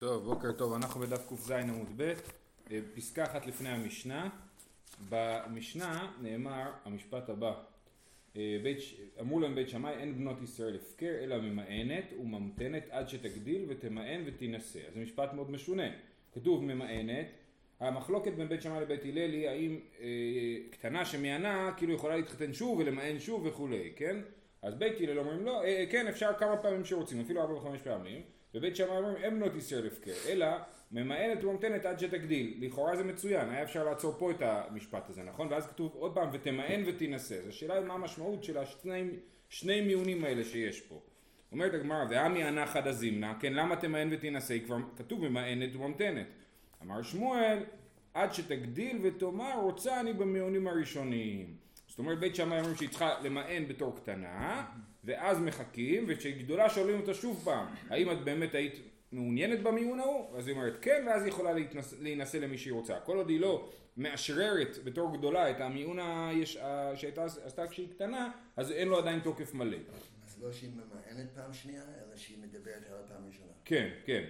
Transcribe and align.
טוב, 0.00 0.24
בוקר 0.24 0.52
טוב, 0.52 0.72
אנחנו 0.72 1.00
בדף 1.00 1.26
ק"ז 1.28 1.50
עמוד 1.50 1.88
ב', 1.96 2.12
אה, 2.70 2.78
פסקה 2.94 3.24
אחת 3.24 3.46
לפני 3.46 3.68
המשנה. 3.68 4.28
במשנה 5.08 6.12
נאמר 6.22 6.70
המשפט 6.84 7.28
הבא, 7.28 7.54
אה, 8.36 8.56
בית, 8.62 8.78
אמרו 9.20 9.40
להם 9.40 9.54
בית 9.54 9.68
שמאי 9.68 9.92
אין 9.92 10.14
בנות 10.18 10.42
ישראל 10.42 10.76
הפקר 10.76 11.14
אלא 11.20 11.40
ממאנת 11.40 12.04
וממתנת 12.20 12.84
עד 12.90 13.08
שתגדיל 13.08 13.64
ותמאן 13.68 14.22
ותינשא. 14.26 14.78
אז 14.88 14.94
זה 14.94 15.00
משפט 15.00 15.32
מאוד 15.32 15.50
משונה. 15.50 15.88
כתוב 16.32 16.64
ממאנת, 16.64 17.26
המחלוקת 17.80 18.32
בין 18.32 18.48
בית 18.48 18.62
שמאי 18.62 18.80
לבית 18.80 19.04
הלל 19.04 19.32
היא 19.32 19.48
האם 19.48 19.80
אה, 20.00 20.06
קטנה 20.70 21.04
שמענה 21.04 21.74
כאילו 21.76 21.92
יכולה 21.94 22.16
להתחתן 22.16 22.52
שוב 22.52 22.78
ולמאן 22.78 23.18
שוב 23.18 23.46
וכולי, 23.46 23.92
כן? 23.96 24.16
אז 24.62 24.74
בית 24.74 25.00
הלל 25.00 25.18
אומרים 25.18 25.44
לא, 25.44 25.64
אה, 25.64 25.84
כן 25.90 26.06
אפשר 26.06 26.30
כמה 26.38 26.56
פעמים 26.56 26.84
שרוצים, 26.84 27.20
אפילו 27.20 27.40
ארבע 27.40 27.54
וחמש 27.54 27.80
פעמים. 27.82 28.22
בבית 28.54 28.76
שמאי 28.76 28.96
אומרים 28.96 29.16
אין 29.16 29.34
בנות 29.40 29.56
ישראל 29.56 29.86
הפקר, 29.86 30.12
אלא 30.28 30.46
ממאנת 30.92 31.44
וממתנת 31.44 31.84
עד 31.84 31.98
שתגדיל. 31.98 32.54
לכאורה 32.60 32.96
זה 32.96 33.04
מצוין, 33.04 33.50
היה 33.50 33.62
אפשר 33.62 33.84
לעצור 33.84 34.14
פה 34.18 34.30
את 34.30 34.42
המשפט 34.42 35.08
הזה, 35.08 35.22
נכון? 35.22 35.48
ואז 35.50 35.66
כתוב 35.66 35.92
עוד 35.94 36.14
פעם 36.14 36.28
ותמאן 36.32 36.82
ותינשא. 36.86 37.38
אז 37.38 37.48
השאלה 37.48 37.74
היא 37.74 37.84
מה 37.84 37.94
המשמעות 37.94 38.44
של 38.44 38.58
השני 38.58 39.10
שני 39.48 39.80
מיונים 39.80 40.24
האלה 40.24 40.44
שיש 40.44 40.80
פה. 40.80 41.00
אומרת 41.52 41.74
הגמרא, 41.74 42.04
ועמי 42.10 42.44
ענה 42.44 42.66
חדא 42.66 42.92
זימנה, 42.92 43.34
כן, 43.40 43.52
למה 43.52 43.76
תמאן 43.76 44.08
ותינשא? 44.12 44.58
כבר 44.64 44.76
כתוב 44.96 45.28
ממאנת 45.28 45.76
וממתנת. 45.76 46.26
אמר 46.82 47.02
שמואל, 47.02 47.58
עד 48.14 48.34
שתגדיל 48.34 48.98
ותאמר, 49.02 49.54
רוצה 49.62 50.00
אני 50.00 50.12
במיונים 50.12 50.66
הראשונים. 50.66 51.56
זאת 51.88 51.98
אומרת, 51.98 52.18
בית 52.18 52.34
שמאי 52.34 52.58
אומרים 52.58 52.76
שהיא 52.76 52.88
צריכה 52.88 53.20
למאן 53.22 53.68
בתור 53.68 53.96
קטנה, 53.96 54.66
ואז 55.04 55.40
מחכים, 55.40 56.04
וכשהיא 56.08 56.44
גדולה 56.44 56.70
שואלים 56.70 57.00
אותה 57.00 57.14
שוב 57.14 57.40
פעם, 57.44 57.66
האם 57.90 58.10
את 58.10 58.24
באמת 58.24 58.54
היית 58.54 58.74
מעוניינת 59.12 59.62
במיון 59.62 60.00
ההוא? 60.00 60.36
אז 60.36 60.48
היא 60.48 60.56
אומרת 60.56 60.76
כן, 60.82 61.04
ואז 61.06 61.22
היא 61.22 61.28
יכולה 61.28 61.52
להתנס, 61.52 61.94
להינשא 62.00 62.36
למי 62.36 62.58
שהיא 62.58 62.72
רוצה. 62.72 63.00
כל 63.00 63.16
עוד 63.16 63.28
היא 63.28 63.40
לא 63.40 63.70
מאשררת 63.96 64.76
בתור 64.84 65.16
גדולה 65.16 65.50
את 65.50 65.60
המיון 65.60 65.98
היש... 65.98 66.58
שהייתה 66.94 67.24
עשתה 67.24 67.66
כשהיא 67.66 67.88
קטנה, 67.90 68.30
אז 68.56 68.72
אין 68.72 68.88
לו 68.88 68.98
עדיין 68.98 69.20
תוקף 69.20 69.54
מלא. 69.54 69.76
אז 70.26 70.42
לא 70.42 70.52
שהיא 70.52 70.70
ממאנת 70.70 71.30
פעם 71.34 71.52
שנייה, 71.52 71.82
אלא 71.82 72.16
שהיא 72.16 72.38
מדברת 72.42 72.82
על 72.90 72.98
הפעם 73.04 73.24
הראשונה. 73.24 73.52
כן, 73.64 73.88
כן. 74.04 74.24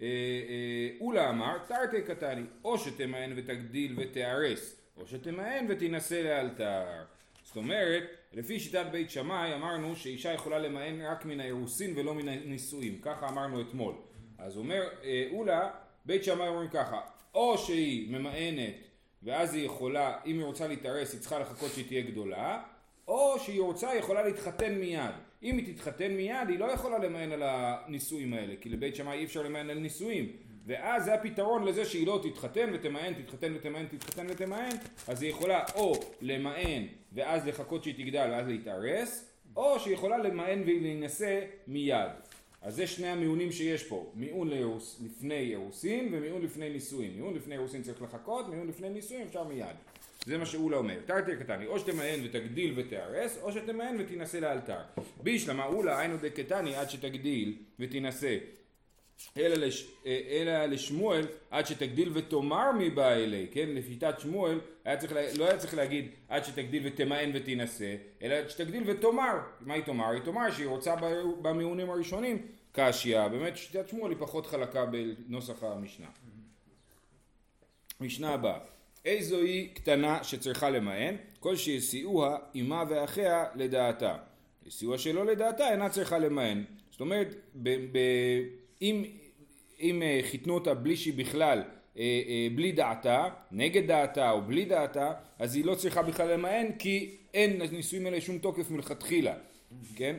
אה, 0.00 0.06
אה, 0.06 0.96
אולה 1.00 1.30
אמר, 1.30 1.58
תרתי 1.68 2.02
קטני, 2.02 2.42
או 2.64 2.78
שתמאן 2.78 3.32
ותגדיל 3.36 3.94
ותיהרס, 3.98 4.80
או 4.96 5.06
שתמאן 5.06 5.66
ותינשא 5.68 6.14
לאלתר. 6.14 7.04
זאת 7.50 7.56
אומרת, 7.56 8.02
לפי 8.32 8.60
שיטת 8.60 8.86
בית 8.92 9.10
שמאי 9.10 9.54
אמרנו 9.54 9.96
שאישה 9.96 10.32
יכולה 10.32 10.58
למאן 10.58 11.00
רק 11.02 11.24
מן 11.24 11.40
האירוסין 11.40 11.92
ולא 11.96 12.14
מן 12.14 12.28
הנישואים, 12.28 12.98
ככה 13.02 13.28
אמרנו 13.28 13.60
אתמול. 13.60 13.94
אז 14.38 14.56
אומר 14.56 14.88
אה, 15.04 15.26
אולה, 15.32 15.70
בית 16.04 16.24
שמאי 16.24 16.48
אומרים 16.48 16.68
ככה, 16.68 17.00
או 17.34 17.58
שהיא 17.58 18.18
ממאנת 18.18 18.74
ואז 19.22 19.54
היא 19.54 19.66
יכולה, 19.66 20.18
אם 20.26 20.38
היא 20.38 20.44
רוצה 20.44 20.68
להתארס 20.68 21.12
היא 21.12 21.20
צריכה 21.20 21.38
לחכות 21.38 21.70
שהיא 21.70 21.86
תהיה 21.86 22.02
גדולה, 22.02 22.62
או 23.08 23.38
שהיא 23.38 23.60
רוצה, 23.60 23.90
היא 23.90 24.00
יכולה 24.00 24.22
להתחתן 24.22 24.74
מיד. 24.74 25.14
אם 25.42 25.56
היא 25.56 25.74
תתחתן 25.74 26.12
מיד, 26.12 26.48
היא 26.48 26.58
לא 26.58 26.64
יכולה 26.64 26.98
למאן 26.98 27.32
על 27.32 27.42
הנישואים 27.44 28.34
האלה, 28.34 28.54
כי 28.60 28.68
לבית 28.68 28.96
שמאי 28.96 29.18
אי 29.18 29.24
אפשר 29.24 29.42
למאן 29.42 29.70
על 29.70 29.78
נישואים. 29.78 30.32
ואז 30.66 31.04
זה 31.04 31.14
הפתרון 31.14 31.64
לזה 31.64 31.84
שהיא 31.84 32.06
לא 32.06 32.20
תתחתן 32.22 32.70
ותמאן, 32.74 33.12
תתחתן 33.14 33.56
ותמאן, 33.56 33.86
תתחתן 33.86 34.26
ותמאן, 34.28 34.70
אז 35.08 35.22
היא 35.22 35.30
יכולה 35.30 35.64
או 35.74 35.92
למאן 36.20 36.86
ואז 37.12 37.48
לחכות 37.48 37.82
שהיא 37.82 37.94
תגדל 37.94 38.28
ואז 38.30 38.46
להתארס, 38.46 39.30
או 39.56 39.80
שהיא 39.80 39.94
יכולה 39.94 40.18
למאן 40.18 40.62
ולהינשא 40.62 41.40
מיד. 41.66 42.10
אז 42.62 42.74
זה 42.76 42.86
שני 42.86 43.08
המיונים 43.08 43.52
שיש 43.52 43.82
פה, 43.82 44.12
מיון 44.14 44.48
לאירוס, 44.48 45.00
לפני 45.04 45.50
אירוסין 45.50 46.08
ומיון 46.12 46.42
לפני 46.42 46.70
נישואין. 46.70 47.14
מיון 47.14 47.34
לפני 47.34 47.54
אירוסין 47.54 47.82
צריך 47.82 48.02
לחכות, 48.02 48.48
מיון 48.48 48.68
לפני 48.68 48.90
נישואין 48.90 49.22
אפשר 49.22 49.44
מיד. 49.44 49.76
זה 50.26 50.38
מה 50.38 50.46
שאולה 50.46 50.76
אומר, 50.76 50.98
תרתי 51.06 51.36
קטני, 51.36 51.66
או 51.66 51.78
שתמאן 51.78 52.24
ותגדיל 52.24 52.72
ותיהרס, 52.76 53.38
או 53.42 53.52
שתמאן 53.52 53.96
ותינשא 53.98 54.36
לאלתר. 54.36 54.80
בישלמה 55.22 55.66
אולה 55.66 55.98
היינו 55.98 56.16
דקטני 56.16 56.74
עד 56.74 56.90
שתגדיל 56.90 57.54
ותינשא. 57.78 58.36
אלא, 59.36 59.54
לש, 59.54 59.86
אלא 60.06 60.66
לשמואל 60.66 61.26
עד 61.50 61.66
שתגדיל 61.66 62.10
ותאמר 62.14 62.72
מי 62.72 62.90
בא 62.90 63.12
אלי, 63.12 63.46
כן? 63.52 63.68
לשיטת 63.68 64.14
שמואל 64.20 64.60
היה 64.84 64.96
צריך, 64.96 65.12
לא 65.38 65.44
היה 65.44 65.58
צריך 65.58 65.74
להגיד 65.74 66.08
עד 66.28 66.44
שתגדיל 66.44 66.82
ותמאן 66.86 67.30
ותינשא, 67.34 67.94
אלא 68.22 68.34
עד 68.34 68.50
שתגדיל 68.50 68.82
ותאמר. 68.86 69.38
מה 69.60 69.74
היא 69.74 69.82
תאמר? 69.82 70.10
היא 70.10 70.20
תאמר 70.20 70.50
שהיא 70.50 70.66
רוצה 70.66 70.94
במיונים 71.42 71.90
הראשונים 71.90 72.46
קשיא. 72.72 73.28
באמת 73.28 73.56
שיטת 73.56 73.88
שמואל 73.88 74.10
היא 74.10 74.18
פחות 74.20 74.46
חלקה 74.46 74.86
בנוסח 74.86 75.62
המשנה. 75.62 76.06
משנה 78.00 78.34
הבאה 78.34 78.58
איזו 79.04 79.36
היא 79.36 79.74
קטנה 79.74 80.24
שצריכה 80.24 80.70
למאן? 80.70 81.16
כל 81.40 81.56
שיסיעוה 81.56 82.38
אמה 82.60 82.84
ואחיה 82.88 83.44
לדעתה. 83.54 84.16
יסיעוה 84.66 84.98
שלא 84.98 85.26
לדעתה 85.26 85.70
אינה 85.70 85.88
צריכה 85.88 86.18
למאן. 86.18 86.64
זאת 86.90 87.00
אומרת, 87.00 87.34
ב- 87.54 87.86
ב- 87.92 88.59
אם, 88.82 89.04
אם 89.80 90.02
אה, 90.02 90.20
חיתנו 90.30 90.54
אותה 90.54 90.74
בלי 90.74 90.96
שהיא 90.96 91.14
בכלל, 91.14 91.58
אה, 91.98 92.02
אה, 92.28 92.48
בלי 92.54 92.72
דעתה, 92.72 93.28
נגד 93.52 93.86
דעתה 93.86 94.30
או 94.30 94.42
בלי 94.42 94.64
דעתה, 94.64 95.12
אז 95.38 95.56
היא 95.56 95.64
לא 95.64 95.74
צריכה 95.74 96.02
בכלל 96.02 96.32
למאן 96.32 96.66
כי 96.78 97.16
אין 97.34 97.60
לנישואים 97.60 98.06
האלה 98.06 98.20
שום 98.20 98.38
תוקף 98.38 98.70
מלכתחילה, 98.70 99.34
כן? 99.96 100.16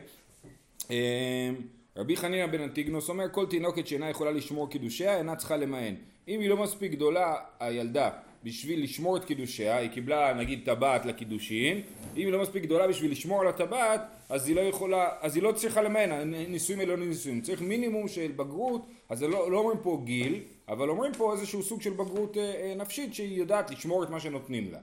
רבי 1.96 2.16
חנינא 2.16 2.46
בן 2.46 2.60
אנטיגנוס 2.60 3.08
אומר 3.08 3.24
כל 3.32 3.46
תינוקת 3.46 3.86
שאינה 3.86 4.10
יכולה 4.10 4.30
לשמור 4.30 4.70
קידושיה 4.70 5.16
אינה 5.18 5.36
צריכה 5.36 5.56
למאן. 5.56 5.94
אם 6.28 6.40
היא 6.40 6.48
לא 6.48 6.56
מספיק 6.56 6.92
גדולה, 6.92 7.34
הילדה, 7.60 8.10
בשביל 8.44 8.82
לשמור 8.82 9.16
את 9.16 9.24
קידושיה, 9.24 9.76
היא 9.76 9.90
קיבלה 9.90 10.34
נגיד 10.34 10.60
טבעת 10.64 11.06
לקידושין, 11.06 11.76
אם 12.16 12.22
היא 12.22 12.32
לא 12.32 12.42
מספיק 12.42 12.62
גדולה 12.62 12.88
בשביל 12.88 13.10
לשמור 13.10 13.40
על 13.40 13.46
הטבעת, 13.46 14.00
אז 14.28 14.48
היא 14.48 14.56
לא 14.56 14.60
יכולה, 14.60 15.08
אז 15.20 15.36
היא 15.36 15.42
לא 15.42 15.52
צריכה 15.52 15.82
למען, 15.82 16.12
הנישואים 16.34 16.80
האלה 16.80 16.96
לא 16.96 17.06
נישואים, 17.06 17.40
צריך 17.40 17.62
מינימום 17.62 18.08
של 18.08 18.32
בגרות, 18.36 18.86
אז 19.08 19.22
לא, 19.22 19.50
לא 19.50 19.58
אומרים 19.58 19.78
פה 19.82 20.00
גיל, 20.04 20.40
אבל 20.68 20.88
אומרים 20.88 21.12
פה 21.12 21.32
איזשהו 21.32 21.62
סוג 21.62 21.82
של 21.82 21.92
בגרות 21.92 22.36
אה, 22.36 22.42
אה, 22.42 22.74
נפשית 22.76 23.14
שהיא 23.14 23.38
יודעת 23.38 23.70
לשמור 23.70 24.04
את 24.04 24.10
מה 24.10 24.20
שנותנים 24.20 24.72
לה. 24.72 24.78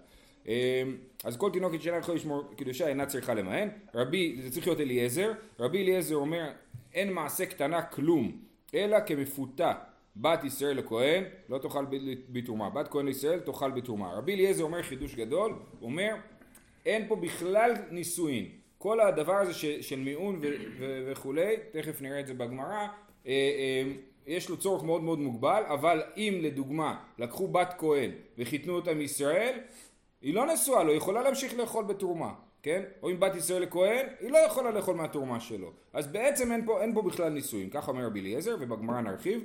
אה, 0.48 0.84
אז 1.24 1.38
כל 1.38 1.50
תינוקת 1.54 1.82
שאינה 1.82 1.98
יכולה 1.98 2.18
לשמור 2.18 2.44
קידושיה 2.56 2.88
אינה 2.88 3.06
צריכה 3.06 3.34
למען, 3.34 3.70
רבי, 3.96 4.38
זה 4.42 4.52
צריך 4.52 4.68
להיות 4.68 4.80
אליעזר, 4.80 5.32
רבי 5.60 5.84
אליעזר 5.84 6.16
אומר 6.16 6.50
אין 6.94 7.14
מעשה 7.14 7.46
קטנה 7.46 7.82
כלום, 7.82 8.32
אלא 8.74 8.98
כמפותה 9.06 9.74
בת 10.22 10.44
ישראל 10.44 10.78
לכהן 10.78 11.24
לא 11.50 11.58
תאכל 11.58 11.86
בתרומה, 12.30 12.70
בת 12.70 12.88
כהן 12.88 13.06
לישראל 13.06 13.40
תאכל 13.40 13.72
בתרומה. 13.72 14.14
רבי 14.14 14.34
אליעזר 14.34 14.64
אומר 14.64 14.82
חידוש 14.82 15.16
גדול, 15.16 15.52
הוא 15.52 15.90
אומר 15.90 16.16
אין 16.86 17.08
פה 17.08 17.16
בכלל 17.16 17.74
נישואין. 17.92 18.46
כל 18.78 19.00
הדבר 19.00 19.36
הזה 19.36 19.54
ש, 19.54 19.66
של 19.66 20.00
מיעון 20.00 20.42
וכולי, 21.08 21.56
תכף 21.72 22.02
נראה 22.02 22.20
את 22.20 22.28
זה 22.28 22.34
בגמרא, 22.34 22.76
אה, 22.76 22.88
אה, 23.28 23.84
יש 24.28 24.50
לו 24.50 24.58
צורך 24.58 24.84
מאוד 24.84 25.04
מאוד 25.04 25.20
מוגבל, 25.20 25.64
אבל 25.68 26.02
אם 26.18 26.40
לדוגמה 26.42 27.00
לקחו 27.18 27.48
בת 27.48 27.74
כהן 27.78 28.12
וחיתנו 28.38 28.76
אותה 28.76 28.94
מישראל, 28.94 29.60
היא 30.22 30.34
לא 30.34 30.46
נשואה 30.54 30.84
לו, 30.84 30.90
היא 30.90 30.98
יכולה 30.98 31.24
להמשיך 31.24 31.54
לאכול 31.58 31.84
בתרומה, 31.84 32.34
כן? 32.64 32.84
או 33.04 33.10
אם 33.10 33.20
בת 33.20 33.36
ישראל 33.36 33.62
לכהן, 33.62 34.06
היא 34.20 34.32
לא 34.32 34.38
יכולה 34.38 34.72
לאכול 34.72 34.96
מהתרומה 34.96 35.40
שלו. 35.40 35.72
אז 35.94 36.08
בעצם 36.08 36.52
אין 36.52 36.66
פה, 36.66 36.82
אין 36.82 36.94
פה 36.94 37.02
בכלל 37.02 37.30
נישואים, 37.30 37.70
ככה 37.70 37.92
אומר 37.92 38.06
רבי 38.06 38.20
אליעזר, 38.20 38.56
ובגמרא 38.60 39.02
נרחיב. 39.02 39.44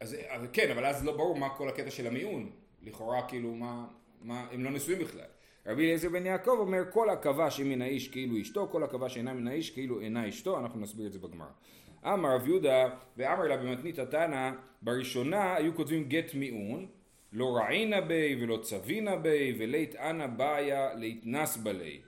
אז, 0.00 0.16
אבל 0.28 0.46
כן, 0.52 0.70
אבל 0.70 0.84
אז 0.84 1.04
לא 1.04 1.16
ברור 1.16 1.38
מה 1.38 1.48
כל 1.48 1.68
הקטע 1.68 1.90
של 1.90 2.06
המיעון. 2.06 2.50
לכאורה 2.82 3.28
כאילו 3.28 3.54
מה, 3.54 3.86
מה, 4.22 4.46
הם 4.52 4.64
לא 4.64 4.70
נשואים 4.70 4.98
בכלל. 4.98 5.24
רבי 5.66 5.84
אליעזר 5.84 6.08
בן 6.08 6.26
יעקב 6.26 6.56
אומר 6.58 6.82
כל 6.90 7.10
עכבה 7.10 7.50
שמן 7.50 7.82
האיש 7.82 8.08
כאילו 8.08 8.40
אשתו, 8.40 8.68
כל 8.68 8.82
עכבה 8.82 9.08
שאינה 9.08 9.34
מן 9.34 9.48
האיש 9.48 9.70
כאילו 9.70 10.00
אינה 10.00 10.28
אשתו, 10.28 10.58
אנחנו 10.58 10.80
נסביר 10.80 11.06
את 11.06 11.12
זה 11.12 11.18
בגמרא. 11.18 11.48
אמר 12.04 12.34
רב 12.34 12.46
יהודה 12.46 12.88
ואמר 13.16 13.44
לה 13.44 13.56
במתנית 13.56 13.98
התנא, 13.98 14.50
בראשונה 14.82 15.54
היו 15.54 15.74
כותבים 15.74 16.04
גט 16.04 16.34
מיעון, 16.34 16.86
לא 17.32 17.56
רעינה 17.56 18.00
בי 18.00 18.36
ולא 18.40 18.58
צווינה 18.62 19.16
בי 19.16 19.56
ולית 19.58 19.96
אנא 19.96 20.26
באיה 20.26 20.94
להתנס 20.94 21.56
בלי. 21.56 22.00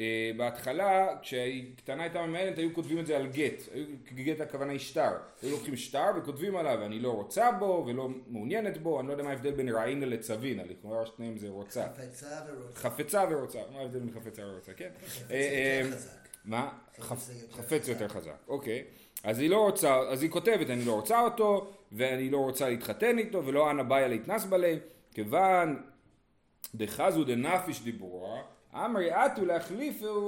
Uh, 0.00 0.36
בהתחלה, 0.36 1.06
כשהיא 1.22 1.76
קטנה 1.76 2.02
הייתה 2.02 2.26
ממאנת, 2.26 2.58
היו 2.58 2.74
כותבים 2.74 2.98
את 2.98 3.06
זה 3.06 3.16
על 3.16 3.26
גט, 3.26 3.62
גט 4.14 4.40
הכוונה 4.40 4.72
היא 4.72 4.78
שטר, 4.78 5.10
היו 5.42 5.50
לוקחים 5.50 5.76
שטר 5.76 6.06
וכותבים 6.16 6.56
עליו, 6.56 6.84
אני 6.84 7.00
לא 7.00 7.10
רוצה 7.10 7.52
בו 7.52 7.84
ולא 7.86 8.08
מעוניינת 8.28 8.78
בו, 8.78 9.00
אני 9.00 9.08
לא 9.08 9.12
יודע 9.12 9.24
מה 9.24 9.30
ההבדל 9.30 9.50
בין 9.50 9.68
רעינה 9.68 10.06
לצווינה, 10.06 10.62
לכאורה 10.64 11.06
שניהם 11.06 11.38
זה 11.38 11.48
רוצה. 11.48 11.86
חפצה 11.96 12.40
ורוצה. 12.48 12.78
חפצה 12.80 13.24
ורוצה, 13.30 13.58
מה 13.72 13.78
ההבדל 13.78 13.98
בין 13.98 14.10
חפצה 14.14 14.42
ורוצה, 14.46 14.72
כן? 14.72 14.90
חפץ 15.06 15.30
אה, 15.30 15.80
יותר 15.80 15.92
אה, 15.92 15.96
חזק. 15.96 16.28
מה? 16.44 16.68
חפץ 17.50 17.88
יותר 17.88 18.08
חזק. 18.08 18.36
אוקיי. 18.48 18.84
אז 19.24 19.38
היא 19.38 19.50
לא 19.50 19.58
רוצה, 19.64 19.96
אז 19.96 20.22
היא 20.22 20.30
כותבת 20.30 20.70
אני 20.70 20.84
לא 20.84 20.92
רוצה 20.92 21.20
אותו, 21.20 21.72
ואני 21.92 22.30
לא 22.30 22.38
רוצה 22.38 22.68
להתחתן 22.68 23.18
איתו, 23.18 23.46
ולא 23.46 23.70
אנא 23.70 23.82
באיה 23.82 24.08
להתנס 24.08 24.44
בלי, 24.44 24.78
כיוון 25.14 25.82
דחזו 26.74 27.24
דנפיש 27.24 27.82
דיבורה, 27.82 28.42
אמרי 28.74 29.10
עטו 29.10 29.42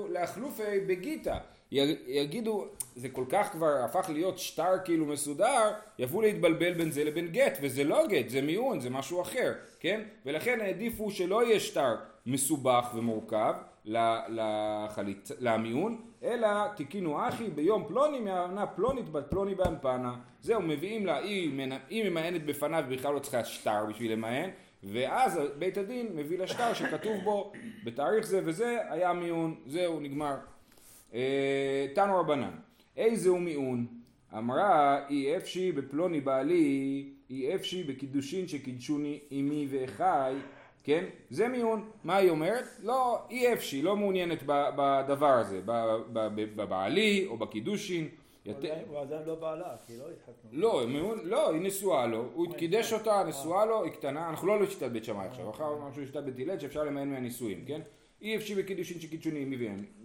להחלופי 0.08 0.80
בגיתא. 0.86 1.36
י- 1.72 1.96
יגידו, 2.06 2.66
זה 2.96 3.08
כל 3.08 3.24
כך 3.28 3.52
כבר 3.52 3.76
הפך 3.84 4.10
להיות 4.12 4.38
שטר 4.38 4.78
כאילו 4.84 5.06
מסודר, 5.06 5.70
יבואו 5.98 6.22
להתבלבל 6.22 6.72
בין 6.74 6.90
זה 6.90 7.04
לבין 7.04 7.28
גט, 7.28 7.58
וזה 7.62 7.84
לא 7.84 8.06
גט, 8.06 8.28
זה 8.28 8.42
מיון, 8.42 8.80
זה 8.80 8.90
משהו 8.90 9.22
אחר, 9.22 9.52
כן? 9.80 10.00
ולכן 10.26 10.60
העדיפו 10.60 11.10
שלא 11.10 11.44
יהיה 11.44 11.60
שטר 11.60 11.94
מסובך 12.26 12.90
ומורכב 12.94 13.54
לחליצ... 14.28 15.32
למיון, 15.40 16.00
אלא 16.22 16.48
תיקינו 16.76 17.28
אחי 17.28 17.50
ביום 17.50 17.84
פלוני 17.88 18.20
מהעונה 18.20 18.66
פלונית 18.66 19.08
בת 19.08 19.24
פלוני 19.30 19.54
באנפנה. 19.54 20.14
זהו, 20.40 20.62
מביאים 20.62 21.06
לה, 21.06 21.16
היא, 21.16 21.60
היא 21.88 22.10
ממאנת 22.10 22.44
בפניו, 22.46 22.84
בכלל 22.88 23.14
לא 23.14 23.18
צריכה 23.18 23.44
שטר 23.44 23.86
בשביל 23.88 24.12
למאן, 24.12 24.50
ואז 24.82 25.40
בית 25.58 25.78
הדין 25.78 26.06
מביא 26.14 26.38
לה 26.38 26.46
שטר 26.46 26.74
שכתוב 26.74 27.24
בו 27.24 27.52
בתאריך 27.84 28.26
זה 28.26 28.40
וזה 28.44 28.78
היה 28.90 29.12
מיון, 29.12 29.54
זהו, 29.66 30.00
נגמר. 30.00 30.36
אה, 31.14 31.86
תנו 31.94 32.20
רבנן, 32.20 32.50
איזה 32.96 33.28
הוא 33.28 33.40
מיעון? 33.40 33.86
אמרה 34.38 35.00
אי 35.10 35.36
אפשי 35.36 35.72
בפלוני 35.72 36.20
בעלי, 36.20 37.08
אי 37.30 37.54
אפשי 37.54 37.84
בקידושין 37.84 38.48
שקידשוני 38.48 39.20
עמי 39.30 39.66
ואחי, 39.70 40.34
כן? 40.84 41.04
זה 41.30 41.48
מיעון. 41.48 41.90
מה 42.04 42.16
היא 42.16 42.30
אומרת? 42.30 42.64
לא, 42.82 43.18
אי 43.30 43.52
אפשי, 43.52 43.82
לא 43.82 43.96
מעוניינת 43.96 44.42
בדבר 44.46 45.32
הזה, 45.38 45.60
בבעלי 46.32 47.26
או 47.26 47.36
בקידושין. 47.36 48.08
עדיין- 48.50 48.84
הוא 48.88 48.98
עדיין 48.98 49.22
לא 49.26 49.34
בעלה, 49.34 49.74
כי 49.86 49.96
לא 49.98 50.04
התחתנו. 50.10 50.50
לא, 50.52 50.82
לא, 51.24 51.50
היא 51.52 51.60
נשואה 51.62 52.06
לו, 52.06 52.24
הוא 52.34 52.54
קידש 52.54 52.92
אותה, 52.92 53.24
נשואה 53.28 53.64
לו, 53.66 53.84
היא 53.84 53.92
קטנה, 53.92 54.30
אנחנו 54.30 54.46
לא 54.48 54.60
לשיטת 54.60 54.90
בית 54.90 55.04
שמאי 55.04 55.26
עכשיו, 55.26 55.50
אחר 55.50 55.76
משהו 55.76 56.02
לשיטת 56.02 56.22
בית 56.22 56.48
הלל 56.48 56.58
שאפשר 56.58 56.84
למען 56.84 57.10
מהנישואים, 57.10 57.64
כן? 57.66 57.80
אי 58.22 58.36
אפשי 58.36 58.54
בקידושין 58.54 59.00
שקידשוני 59.00 59.42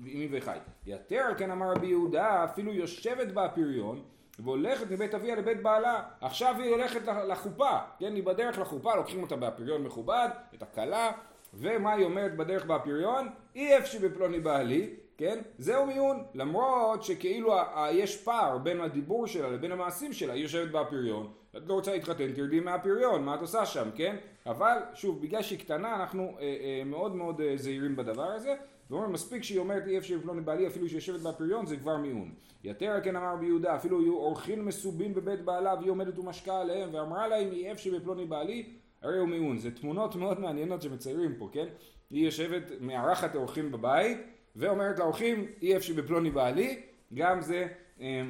עמי 0.06 0.28
וחי. 0.32 0.58
יתר 0.86 1.18
על 1.18 1.34
כן 1.38 1.52
אמר 1.52 1.72
רבי 1.72 1.88
יהודה, 1.88 2.44
אפילו 2.44 2.74
יושבת 2.74 3.28
בה 3.28 3.46
הפריון, 3.46 4.02
והולכת 4.40 4.92
מבית 4.92 5.16
אביה 5.16 5.36
לבית 5.36 5.64
בעלה, 5.64 6.04
עכשיו 6.22 6.56
היא 6.60 6.72
הולכת 6.72 7.02
לח- 7.08 7.18
לחופה, 7.28 7.70
כן? 8.00 8.16
היא 8.16 8.24
בדרך 8.24 8.60
לחופה, 8.60 8.96
לוקחים 8.96 9.24
אותה 9.24 9.36
בהפריון 9.36 9.84
מכובד, 9.84 10.30
את 10.56 10.62
הכלה, 10.64 11.12
ומה 11.54 11.94
היא 11.94 12.06
אומרת 12.06 12.38
בדרך 12.38 12.66
בהפריון? 12.66 13.30
אי 13.56 13.78
אפשי 13.78 14.00
בפלוני 14.00 14.40
בעלי, 14.40 14.96
כן? 15.18 15.40
זהו 15.58 15.86
מיון, 15.86 16.24
למרות 16.34 17.04
שכאילו 17.04 17.54
יש 17.92 18.24
פער 18.24 18.58
בין 18.58 18.82
הדיבור 18.82 19.28
שלה 19.28 19.50
לבין 19.50 19.72
המעשים 19.72 20.14
שלה, 20.14 20.34
היא 20.34 20.44
יושבת 20.44 20.72
בהפריון, 20.72 21.32
את 21.58 21.62
לא 21.68 21.74
רוצה 21.74 21.94
להתחתן, 21.94 22.34
תרדי 22.34 22.60
מהפריון, 22.60 23.24
מה 23.24 23.36
את 23.36 23.42
עושה 23.42 23.66
שם, 23.66 23.90
כן? 23.96 24.16
אבל 24.46 24.78
שוב, 24.94 25.22
בגלל 25.22 25.42
שהיא 25.42 25.60
קטנה, 25.60 25.96
אנחנו 25.96 26.24
אה, 26.24 26.42
אה, 26.42 26.84
מאוד 26.86 27.16
מאוד 27.16 27.42
אה, 27.42 27.54
זהירים 27.58 27.96
בדבר 27.96 28.32
הזה, 28.32 28.56
ואומרים 28.90 29.12
מספיק 29.12 29.44
שהיא 29.44 29.60
אומרת 29.60 29.88
אי 29.88 29.98
אפשר 29.98 30.16
לפלוני 30.16 30.42
בעלי 30.42 30.68
אפילו 30.68 30.88
שהיא 30.88 30.98
יושבת 30.98 31.20
בהפריון 31.20 31.66
זה 31.66 31.78
כבר 31.78 31.98
מיון. 31.98 32.32
יתר 32.64 33.00
כן 33.04 33.16
אמר 33.16 33.34
רבי 33.34 33.46
יהודה 33.46 33.76
אפילו 33.76 34.02
יהיו 34.02 34.18
אורחים 34.18 34.66
מסובים 34.66 35.14
בבית 35.14 35.42
בעלה 35.42 35.76
והיא 35.76 35.92
עומדת 35.92 36.20
ומשקה 36.20 36.62
עליהם 36.62 36.90
ואמרה 36.94 37.28
להם 37.28 37.52
אי 37.52 37.72
אפשר 37.72 37.92
בפלוני 37.96 38.26
בעלי 38.26 38.66
הרי 39.02 39.18
הוא 39.18 39.28
מיון. 39.28 39.58
זה 39.58 39.72
תמונות 39.72 40.16
מאוד 40.16 40.40
מעניינות 40.40 40.82
שמציירים 40.82 41.36
פה, 41.38 41.50
כן? 41.52 41.66
היא 42.10 42.26
יושבת, 42.26 42.64
מארחת 42.82 43.36
אורחים 43.36 43.72
בבית 43.72 44.18
ואומרת 44.58 45.00
לאורחים 45.00 45.46
אי 45.62 45.78
אפשר 45.78 45.94
בפלוני 45.94 46.32
בעלי, 46.32 46.82
גם 47.14 47.42
זה 47.42 47.68
אה, 48.02 48.24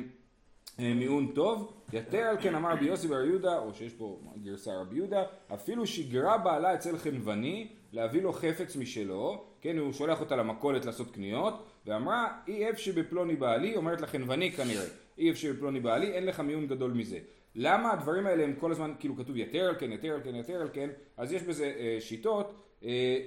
אה, 0.79 0.93
מיעון 0.93 1.31
טוב. 1.35 1.73
יתר 1.93 2.17
על 2.17 2.37
כן 2.41 2.55
אמר 2.55 2.71
רבי 2.71 2.85
יוסי 2.85 3.07
בר 3.07 3.23
יהודה, 3.23 3.57
או 3.57 3.73
שיש 3.73 3.93
פה 3.93 4.19
גרסה 4.43 4.75
רבי 4.75 4.95
יהודה, 4.95 5.23
אפילו 5.53 5.87
שיגרה 5.87 6.37
בעלה 6.37 6.73
אצל 6.73 6.97
חנווני 6.97 7.67
להביא 7.91 8.21
לו 8.21 8.33
חפץ 8.33 8.75
משלו, 8.75 9.45
כן, 9.61 9.77
הוא 9.77 9.93
שולח 9.93 10.21
אותה 10.21 10.35
למכולת 10.35 10.85
לעשות 10.85 11.11
קניות, 11.11 11.65
ואמרה 11.85 12.27
אי 12.47 12.69
אפשר 12.69 12.91
בפלוני 12.95 13.35
בעלי, 13.35 13.75
אומרת 13.75 14.01
לחנווני 14.01 14.51
כנראה, 14.51 14.85
אי 15.17 15.31
אפשר 15.31 15.53
בפלוני 15.53 15.79
בעלי, 15.79 16.11
אין 16.11 16.25
לך 16.25 16.39
מיעון 16.39 16.67
גדול 16.67 16.91
מזה. 16.91 17.19
למה 17.55 17.91
הדברים 17.91 18.25
האלה 18.25 18.43
הם 18.43 18.53
כל 18.59 18.71
הזמן, 18.71 18.93
כאילו 18.99 19.15
כתוב 19.15 19.37
יתר 19.37 19.67
על 19.69 19.75
כן, 19.79 19.91
יתר 19.91 20.13
על 20.13 20.21
כן, 20.23 20.35
יתר 20.35 20.61
על 20.61 20.69
כן, 20.73 20.89
אז 21.17 21.33
יש 21.33 21.43
בזה 21.43 21.73
אה, 21.79 21.97
שיטות, 21.99 22.66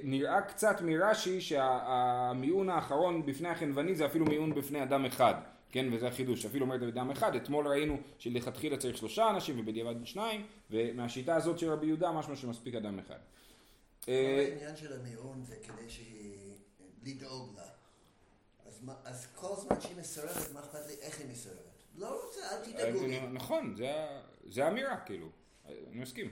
נראה 0.05 0.41
קצת 0.43 0.81
מרש"י 0.81 1.41
שהמיעון 1.41 2.71
האחרון 2.71 3.27
בפני 3.27 3.49
החנווני 3.49 3.95
זה 3.95 4.07
אפילו 4.07 4.25
מיעון 4.27 4.55
בפני 4.55 4.83
אדם 4.83 5.05
אחד. 5.05 5.35
כן, 5.73 5.87
וזה 5.93 6.09
החידוש, 6.09 6.47
אפילו 6.47 6.65
אומרת 6.67 6.83
אדם 6.83 7.11
אחד, 7.11 7.35
אתמול 7.37 7.69
ראינו 7.69 7.97
שלכתחילה 8.19 8.77
צריך 8.77 8.97
שלושה 8.97 9.31
אנשים 9.31 9.61
ובדיעבד 9.61 9.95
שניים, 10.07 10.47
ומהשיטה 10.71 11.37
הזאת 11.37 11.59
של 11.59 11.71
רבי 11.71 11.87
יהודה 11.87 12.13
משמע 12.13 12.37
שמספיק 12.37 12.75
אדם 12.75 12.99
אחד. 12.99 13.19
כל 14.05 14.11
אה, 14.13 14.47
העניין 14.53 14.77
של 14.77 14.93
המיעון 15.01 15.43
זה 15.45 15.57
כדי 15.57 15.91
שהיא... 15.91 16.37
לדאוג 17.05 17.55
לה. 17.57 17.63
אז 18.67 18.83
מה- 18.83 18.95
אז 19.05 19.27
כל 19.35 19.55
זמן 19.57 19.81
שהיא 19.81 19.97
מסרבת, 19.97 20.53
מה 20.55 20.61
אכפת 20.61 20.87
לי 20.87 20.95
איך 21.01 21.19
היא 21.21 21.27
מסרבת? 21.31 21.57
לא 21.99 22.23
רוצה, 22.25 22.41
אל 22.51 22.65
תדאגו 22.65 23.07
לי. 23.07 23.21
נכון, 23.33 23.75
זה 24.51 24.65
האמירה 24.65 24.97
כאילו, 24.97 25.27
אני 25.69 26.01
מסכים. 26.01 26.31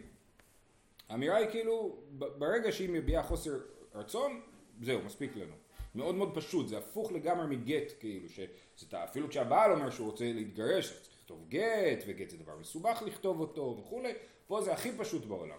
האמירה 1.09 1.37
היא 1.37 1.49
כאילו, 1.49 1.97
ברגע 2.19 2.73
שהיא 2.73 2.91
מביעה 2.91 3.23
חוסר 3.23 3.59
רצון, 3.95 4.41
זהו, 4.83 5.01
מספיק 5.05 5.37
לנו. 5.37 5.55
מאוד 5.95 6.15
מאוד 6.15 6.35
פשוט, 6.35 6.69
זה 6.69 6.79
הפוך 6.79 7.13
לגמרי 7.13 7.57
מגט 7.57 7.93
כאילו, 8.01 8.29
שזה 8.77 9.05
אפילו 9.05 9.29
כשהבעל 9.29 9.73
אומר 9.73 9.91
שהוא 9.91 10.07
רוצה 10.07 10.33
להתגרש, 10.33 10.93
אז 10.93 11.03
צריך 11.03 11.15
לכתוב 11.21 11.45
גט, 11.49 12.05
וגט 12.07 12.31
זה 12.31 12.37
דבר 12.37 12.57
מסובך 12.61 13.03
לכתוב 13.07 13.41
אותו 13.41 13.77
וכולי, 13.81 14.13
פה 14.47 14.63
זה 14.63 14.73
הכי 14.73 14.93
פשוט 14.99 15.25
בעולם. 15.25 15.59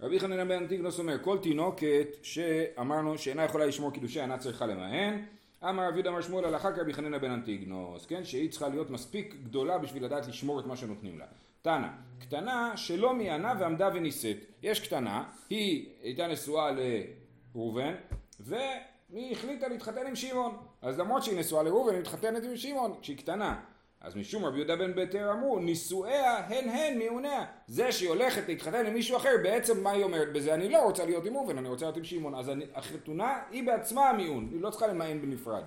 רבי 0.00 0.20
חנינא 0.20 0.44
בן 0.44 0.62
אנטיגנוס 0.62 0.98
אומר, 0.98 1.24
כל 1.24 1.38
תינוקת 1.38 2.08
שאמרנו 2.22 3.18
שאינה 3.18 3.44
יכולה 3.44 3.66
לשמור 3.66 3.90
קידושי 3.92 4.20
אינה 4.20 4.38
צריכה 4.38 4.66
למהן, 4.66 5.24
אמר 5.64 5.88
רבי 5.88 6.08
אמר 6.08 6.20
שמואל 6.20 6.44
הלכה 6.44 6.72
כרבי 6.72 6.92
חנינא 6.92 7.18
בן 7.18 7.30
אנטיגנוס, 7.30 8.06
כן, 8.06 8.24
שהיא 8.24 8.50
צריכה 8.50 8.68
להיות 8.68 8.90
מספיק 8.90 9.34
גדולה 9.44 9.78
בשביל 9.78 10.04
לדעת 10.04 10.26
לשמור 10.26 10.60
את 10.60 10.66
מה 10.66 10.76
שנותנים 10.76 11.18
לה. 11.18 11.26
תנא, 11.62 11.88
קטנה 12.20 12.76
שלא 12.76 13.14
מיענה 13.14 13.54
ועמדה 13.60 13.88
ונישאת. 13.94 14.36
יש 14.62 14.80
קטנה, 14.80 15.24
היא 15.50 15.88
הייתה 16.02 16.26
נשואה 16.26 16.70
לראובן, 16.70 17.94
והיא 18.40 19.32
החליטה 19.32 19.68
להתחתן 19.68 20.06
עם 20.06 20.16
שמעון. 20.16 20.56
אז 20.82 20.98
למרות 20.98 21.22
שהיא 21.22 21.38
נשואה 21.38 21.62
לראובן, 21.62 21.92
היא 21.92 22.00
מתחתנת 22.00 22.44
עם 22.44 22.56
שמעון 22.56 22.94
כשהיא 23.00 23.16
קטנה. 23.18 23.60
אז 24.00 24.16
משום 24.16 24.44
רבי 24.44 24.56
יהודה 24.58 24.76
בן 24.76 24.94
ביתר 24.94 25.32
אמרו, 25.32 25.58
נישואיה 25.58 26.36
הן 26.38 26.68
הן 26.68 26.98
מיעוניה. 26.98 27.44
זה 27.66 27.92
שהיא 27.92 28.08
הולכת 28.08 28.48
להתחתן 28.48 28.86
עם 28.86 28.94
מישהו 28.94 29.16
אחר, 29.16 29.30
בעצם 29.42 29.82
מה 29.82 29.90
היא 29.90 30.04
אומרת 30.04 30.32
בזה? 30.32 30.54
אני 30.54 30.68
לא 30.68 30.82
רוצה 30.82 31.04
להיות 31.04 31.26
עם 31.26 31.36
ראובן, 31.36 31.58
אני 31.58 31.68
רוצה 31.68 31.84
להיות 31.84 31.96
עם 31.96 32.04
שמעון. 32.04 32.34
אז 32.34 32.50
אני- 32.50 32.64
החתונה 32.74 33.38
היא 33.50 33.66
בעצמה 33.66 34.08
המיעון, 34.10 34.48
היא 34.52 34.60
לא 34.60 34.70
צריכה 34.70 34.86
למען 34.86 35.20
בנפרד. 35.22 35.62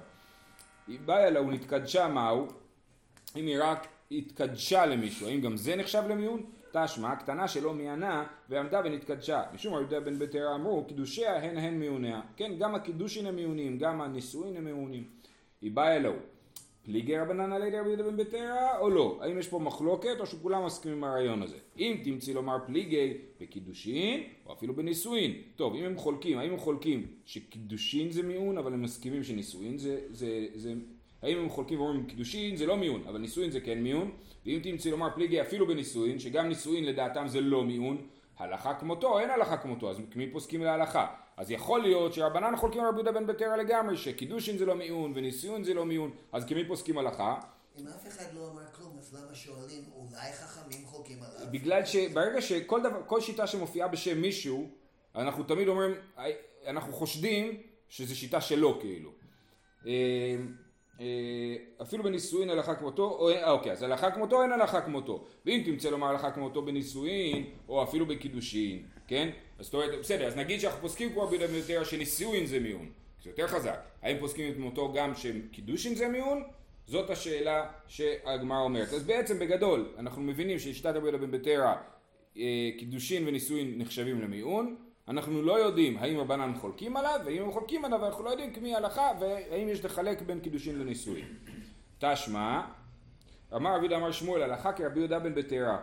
היא 0.88 1.00
באה 1.06 1.28
אליה 1.28 1.42
ונתקדשה 1.42 2.08
מהו? 2.08 2.48
אם 3.36 3.48
היא 3.48 3.58
רק 3.62 3.88
התקדשה 4.12 4.86
למישהו, 4.86 5.28
האם 5.28 5.42
גם 5.42 5.58
זה 5.58 5.76
נחשב 5.76 6.04
למיעון? 6.10 6.44
תשמע, 6.74 7.16
קטנה 7.16 7.48
שלא 7.48 7.74
מיענה 7.74 8.24
ועמדה 8.50 8.82
ונתקדשה. 8.86 9.44
משום 9.54 9.74
רבי 9.74 9.82
יהודה 9.82 10.00
בן 10.00 10.20
ביתר 10.20 10.56
אמרו, 10.56 10.86
קידושיה 10.86 11.36
הן 11.36 11.58
הן 11.58 11.74
מיעוניה. 11.74 12.22
כן, 12.38 12.52
גם 12.60 12.76
הקידושין 12.76 13.26
הם 13.26 13.36
מיעונים, 13.36 13.78
גם 13.78 14.02
הנישואין 14.02 14.58
הם 14.58 14.64
מיעונים. 14.64 15.04
היא 15.62 15.72
באה 15.72 15.96
אלוהו. 15.96 16.16
פליגי 16.84 17.18
רבנן 17.18 17.52
על 17.52 17.64
ידי 17.64 17.80
רבי 17.80 17.88
יהודה 17.88 18.04
בן 18.04 18.18
ביתרא 18.18 18.80
או 18.80 18.90
לא? 18.90 19.20
האם 19.22 19.38
יש 19.38 19.48
פה 19.48 19.60
מחלוקת 19.60 20.16
או 20.20 20.26
שכולם 20.26 20.66
מסכימים 20.66 20.98
עם 20.98 21.04
הרעיון 21.04 21.42
הזה? 21.42 21.58
אם 21.78 21.98
תמצאי 22.04 22.34
לומר 22.34 22.58
פליגי 22.66 23.14
בקידושין 23.42 24.24
או 24.46 24.54
אפילו 24.54 24.76
בנישואין. 24.76 25.34
טוב, 25.56 25.76
אם 25.76 25.86
הם 25.86 25.98
חולקים, 25.98 26.38
האם 26.38 26.52
הם 26.52 26.58
חולקים 26.58 27.08
שקידושין 27.26 28.12
זה 28.12 28.24
מיעון 28.24 28.58
אבל 28.58 28.74
הם 28.74 28.82
מסכימים 28.82 29.24
שנישואין 29.24 29.78
זה, 29.78 30.00
זה, 30.10 30.48
זה... 30.56 30.74
האם 31.24 31.38
הם 31.38 31.50
חולקים 31.50 31.82
ואומרים 31.82 32.06
קידושין 32.06 32.56
זה 32.56 32.66
לא 32.66 32.78
מיעון 32.78 33.04
אבל 33.08 33.20
נישואין 33.20 33.52
זה 33.52 33.60
כן 33.62 33.80
מיעון 33.80 34.12
ואם 34.46 34.60
תמצאי 34.64 34.92
לומר 34.92 35.10
פליגי 35.16 35.42
אפילו 35.42 35.68
בנישואין 35.68 36.20
שגם 36.20 36.48
נישואין 36.48 36.86
לדעתם 36.86 37.28
זה 37.28 37.42
לא 37.42 37.64
מיעון 37.64 38.08
הלכה 38.42 38.74
כמותו, 38.74 39.20
אין 39.20 39.30
הלכה 39.30 39.58
כמותו, 39.58 39.90
אז 39.90 39.98
מי 40.16 40.32
פוסקים 40.32 40.64
להלכה? 40.64 41.08
אז 41.38 41.52
יכול 41.52 41.82
להיות 41.82 42.14
שרבנן 42.14 42.56
חולקים 42.56 42.82
על 42.82 42.88
רבי 42.88 42.98
יהודה 42.98 43.12
בן 43.12 43.28
ביתרא 43.28 43.56
לגמרי, 43.56 43.98
שקידושין 43.98 44.58
זה 44.58 44.66
לא 44.66 44.76
מיעון 44.76 45.14
ונישואין 45.16 45.64
זה 45.64 45.74
לא 45.74 45.86
מיעון, 45.86 46.12
אז 46.32 46.46
כמי 46.46 46.68
פוסקים 46.68 46.98
הלכה? 46.98 47.40
אם 47.78 47.88
אף 47.88 48.08
אחד 48.08 48.34
לא 48.34 48.52
אמר 48.52 48.66
כלום, 48.76 48.96
אז 49.00 49.16
למה 49.16 49.36
שואלים, 49.36 49.84
אולי 49.96 50.34
חכמים 50.34 50.86
חולקים 50.86 51.18
עליו? 51.24 51.52
בגלל 51.52 51.86
שברגע 51.86 52.42
שכל 52.42 52.84
דבר, 52.84 53.02
כל 53.06 53.22
שיטה 53.22 53.48
שמופיעה 53.48 53.88
בשם 53.88 54.22
מישהו, 54.22 54.70
אנחנו 55.16 55.44
תמיד 55.44 55.68
אומרים, 55.68 55.92
אנחנו 56.68 56.94
חושדים 56.94 57.62
שזו 57.90 58.16
שיטה 58.16 58.42
שלו 58.42 58.80
כאילו. 58.80 59.12
אה, 61.02 61.56
אפילו 61.82 62.04
בנישואין 62.04 62.50
הלכה 62.50 62.76
כמותו, 62.76 63.04
או, 63.04 63.30
אה, 63.30 63.52
אוקיי, 63.52 63.72
אז 63.72 63.84
הלכה 63.84 64.12
כמותו 64.12 64.42
אין 64.44 64.52
הלכה 64.52 64.82
כמותו. 64.82 65.26
ואם 65.46 65.62
תמצא 65.66 65.90
לומר 65.90 66.08
הלכה 66.08 66.32
כמותו 66.32 66.62
בנישואין, 66.62 67.46
או 67.70 67.84
אפילו 67.84 68.06
בקידושין, 68.06 68.84
כן? 69.08 69.30
אז 69.60 69.66
זאת 69.66 69.74
אומרת, 69.74 70.00
בסדר, 70.00 70.28
אז 70.28 70.38
נגיד 70.38 70.60
שאנחנו 70.60 70.82
פוסקים 70.82 71.14
כמו 71.14 71.28
ביתרא 71.28 71.84
שנישואין 71.84 72.46
זה 72.46 72.60
מיעון, 72.60 72.92
זה 73.24 73.30
יותר 73.30 73.48
חזק. 73.48 73.80
האם 74.02 74.20
פוסקים 74.20 74.52
את 74.52 74.58
מותו 74.58 74.94
גם 74.94 75.16
שקידושין 75.16 75.96
זה 75.96 76.08
מיעון? 76.08 76.44
זאת 76.86 77.10
השאלה 77.10 77.66
שהגמרא 77.88 78.60
אומרת. 78.60 78.94
אז 78.94 79.04
בעצם 79.04 79.40
בגדול, 79.40 79.94
אנחנו 79.98 80.22
מבינים 80.22 80.60
ששיטת 80.60 80.90
רבי 80.90 81.08
יהודה 81.08 81.18
בן 81.18 81.32
ביתרא, 81.32 81.74
אה, 82.38 82.70
קידושין 82.78 83.28
ונישואין 83.28 83.78
נחשבים 83.78 84.22
למיעון, 84.22 84.76
אנחנו 85.08 85.42
לא 85.42 85.60
יודעים 85.60 85.98
האם 85.98 86.20
רבנן 86.20 86.54
חולקים 86.62 86.98
עליו, 86.98 87.20
ואם 87.26 87.42
הם 87.44 87.52
חולקים 87.52 87.86
עליו 87.86 88.06
אנחנו 88.06 88.24
לא 88.24 88.30
יודעים 88.30 88.54
כמי 88.54 88.76
הלכה, 88.76 89.12
והאם 89.20 89.70
יש 89.70 89.86
לחלק 89.86 90.22
בין 90.22 90.40
קידושין 90.40 90.80
לנישואין. 90.80 91.26
תשמע, 92.00 92.62
אמר 93.56 93.76
רבי 93.78 93.96
אמר 93.96 94.12
שמואל, 94.12 94.44
הלכה 94.44 94.74
כרבי 94.74 95.00
יהודה 95.00 95.20
בן 95.20 95.36
בתרה. 95.36 95.78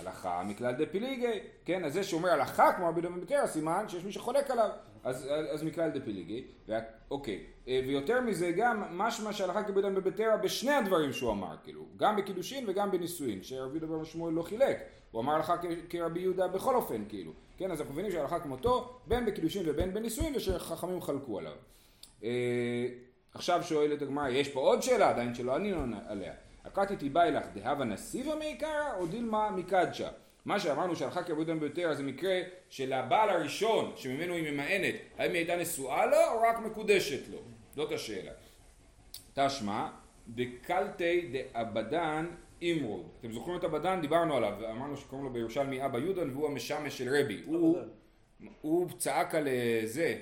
הלכה 0.00 0.42
מכלל 0.46 0.72
דפיליגי, 0.72 1.38
כן, 1.64 1.84
אז 1.84 1.92
זה 1.92 2.04
שאומר 2.04 2.28
הלכה 2.28 2.72
כמו 2.72 2.88
רבי 2.88 3.00
יהודה 3.00 3.16
בן 3.16 3.20
בתרה, 3.20 3.46
סימן 3.46 3.84
שיש 3.88 4.04
מי 4.04 4.12
שחולק 4.12 4.50
עליו, 4.50 4.70
אז, 5.04 5.28
אז 5.50 5.62
מכלל 5.62 5.90
דפיליגי, 5.90 6.44
וה- 6.68 6.80
אוקיי, 7.10 7.44
אה, 7.68 7.80
ויותר 7.86 8.20
מזה 8.20 8.50
גם 8.50 8.82
משמע 8.90 9.32
שהלכה 9.32 9.62
כרבי 9.62 9.80
יהודה 9.80 10.00
בן 10.00 10.10
בתרה 10.10 10.36
בשני 10.36 10.72
הדברים 10.72 11.12
שהוא 11.12 11.30
אמר, 11.32 11.56
כאילו, 11.64 11.86
גם 11.96 12.16
בקידושין 12.16 12.64
וגם 12.68 12.90
בנישואין, 12.90 13.42
שרבי 13.42 13.78
יהודה 13.78 13.96
בן 13.98 14.04
שמואל 14.04 14.34
לא 14.34 14.42
חילק, 14.42 14.78
הוא 15.10 15.22
אמר 15.22 15.34
הלכה 15.34 15.54
כרבי 15.88 16.20
יהודה 16.20 16.48
בכל 16.48 16.74
אופן, 16.74 17.04
כאילו, 17.08 17.32
כן, 17.56 17.70
אז 17.70 17.80
אנחנו 17.80 17.92
מבינים 17.92 18.12
שההלכה 18.12 18.40
כמותו, 18.40 18.98
בין 19.06 19.26
בקידושין 19.26 19.62
ובין 19.66 19.94
בנישואין, 19.94 20.36
ושחכמים 20.36 21.02
חלקו 21.02 21.38
עליו. 21.38 21.52
אה, 22.24 22.86
עכשיו 23.34 23.62
שואלת 23.62 24.02
הגמרא, 24.02 24.28
יש 24.28 24.48
פה 24.48 24.60
עוד 24.60 24.82
שאלה 24.82 25.08
עדיין 25.08 25.34
שלא 25.34 25.54
ענינו 25.54 25.96
עליה. 26.08 26.32
הקרתי 26.64 26.96
תיבאי 26.96 27.30
לך 27.30 27.44
דהבה 27.54 27.84
נסיבה 27.84 28.34
מעיקרא 28.34 28.96
או 28.98 29.06
דילמה 29.06 29.50
מקדשה? 29.50 30.08
מה 30.44 30.60
שאמרנו 30.60 30.96
שהלכה 30.96 31.22
כעבודם 31.22 31.60
ביותר 31.60 31.94
זה 31.94 32.02
מקרה 32.02 32.40
של 32.68 32.92
הבעל 32.92 33.30
הראשון 33.30 33.92
שממנו 33.96 34.34
היא 34.34 34.52
ממאנת, 34.52 34.94
האם 35.18 35.30
היא 35.30 35.38
הייתה 35.38 35.56
נשואה 35.56 36.06
לו 36.06 36.16
או 36.32 36.40
רק 36.40 36.58
מקודשת 36.58 37.28
לו? 37.28 37.38
זאת 37.74 37.92
השאלה. 37.92 38.32
תשמע, 39.34 39.88
דקלתי 40.28 41.32
דאבדן 41.32 42.26
אימרוד. 42.62 43.06
אתם 43.20 43.32
זוכרים 43.32 43.56
את 43.58 43.64
אבדן? 43.64 44.00
דיברנו 44.00 44.36
עליו, 44.36 44.52
אמרנו 44.70 44.96
שקוראים 44.96 45.26
לו 45.26 45.32
בירושלמי 45.32 45.84
אבא 45.84 45.98
יודן 45.98 46.30
והוא 46.30 46.46
המשמש 46.48 46.98
של 46.98 47.08
רבי. 47.16 47.42
הוא, 47.46 47.78
הוא 48.60 48.88
צעק 48.98 49.34
על 49.34 49.48
אה, 49.48 49.80
זה, 49.84 50.18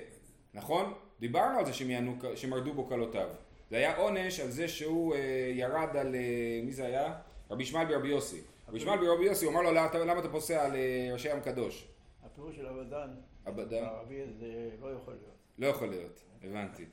נכון? 0.53 0.93
דיברנו 1.19 1.59
על 1.59 1.65
זה 1.65 1.73
שהם 1.73 1.89
יענו, 1.89 2.15
שמרדו 2.35 2.73
בו 2.73 2.85
כלותיו. 2.87 3.29
זה 3.69 3.77
היה 3.77 3.97
עונש 3.97 4.39
על 4.39 4.51
זה 4.51 4.67
שהוא 4.67 5.15
אה, 5.15 5.19
ירד 5.53 5.97
על, 5.97 6.15
אה, 6.15 6.21
מי 6.63 6.71
זה 6.71 6.85
היה? 6.85 7.13
רבי 7.51 7.63
ישמעאל 7.63 7.85
ברבי 7.85 8.07
יוסי. 8.07 8.41
רבי 8.69 8.77
ישמעאל 8.77 8.99
ברבי 8.99 9.25
יוסי, 9.25 9.45
הוא 9.45 9.53
אמר 9.53 9.61
לו 9.61 9.71
למה 9.71 9.85
אתה- 9.85 10.05
למה 10.05 10.19
אתה 10.19 10.29
פוסע 10.29 10.65
על 10.65 10.75
אה, 10.75 11.09
ראשי 11.13 11.31
ים 11.31 11.39
קדוש? 11.41 11.87
הפירוש 12.25 12.55
של 12.55 12.67
אבדן, 12.67 13.09
אבדן? 13.47 13.83
הערבי 13.83 14.15
זה 14.39 14.47
לא 14.81 14.87
יכול 14.87 15.13
להיות. 15.13 15.35
לא 15.57 15.67
יכול 15.67 15.87
להיות, 15.87 16.21
הבנתי. 16.43 16.85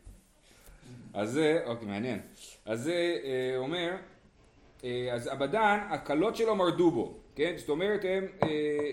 אז 1.15 1.31
זה, 1.33 1.61
אוקיי, 1.67 1.89
מעניין. 1.89 2.21
אז 2.65 2.81
זה 2.83 3.19
אה, 3.25 3.57
אומר, 3.57 3.97
אז 5.13 5.33
אבדן, 5.33 5.79
הקלות 5.91 6.37
שלו 6.37 6.57
מרדו 6.57 6.91
בו, 6.91 7.15
כן? 7.35 7.55
זאת 7.57 7.69
אומרת, 7.69 8.01
הם 8.05 8.27
אה, 8.43 8.91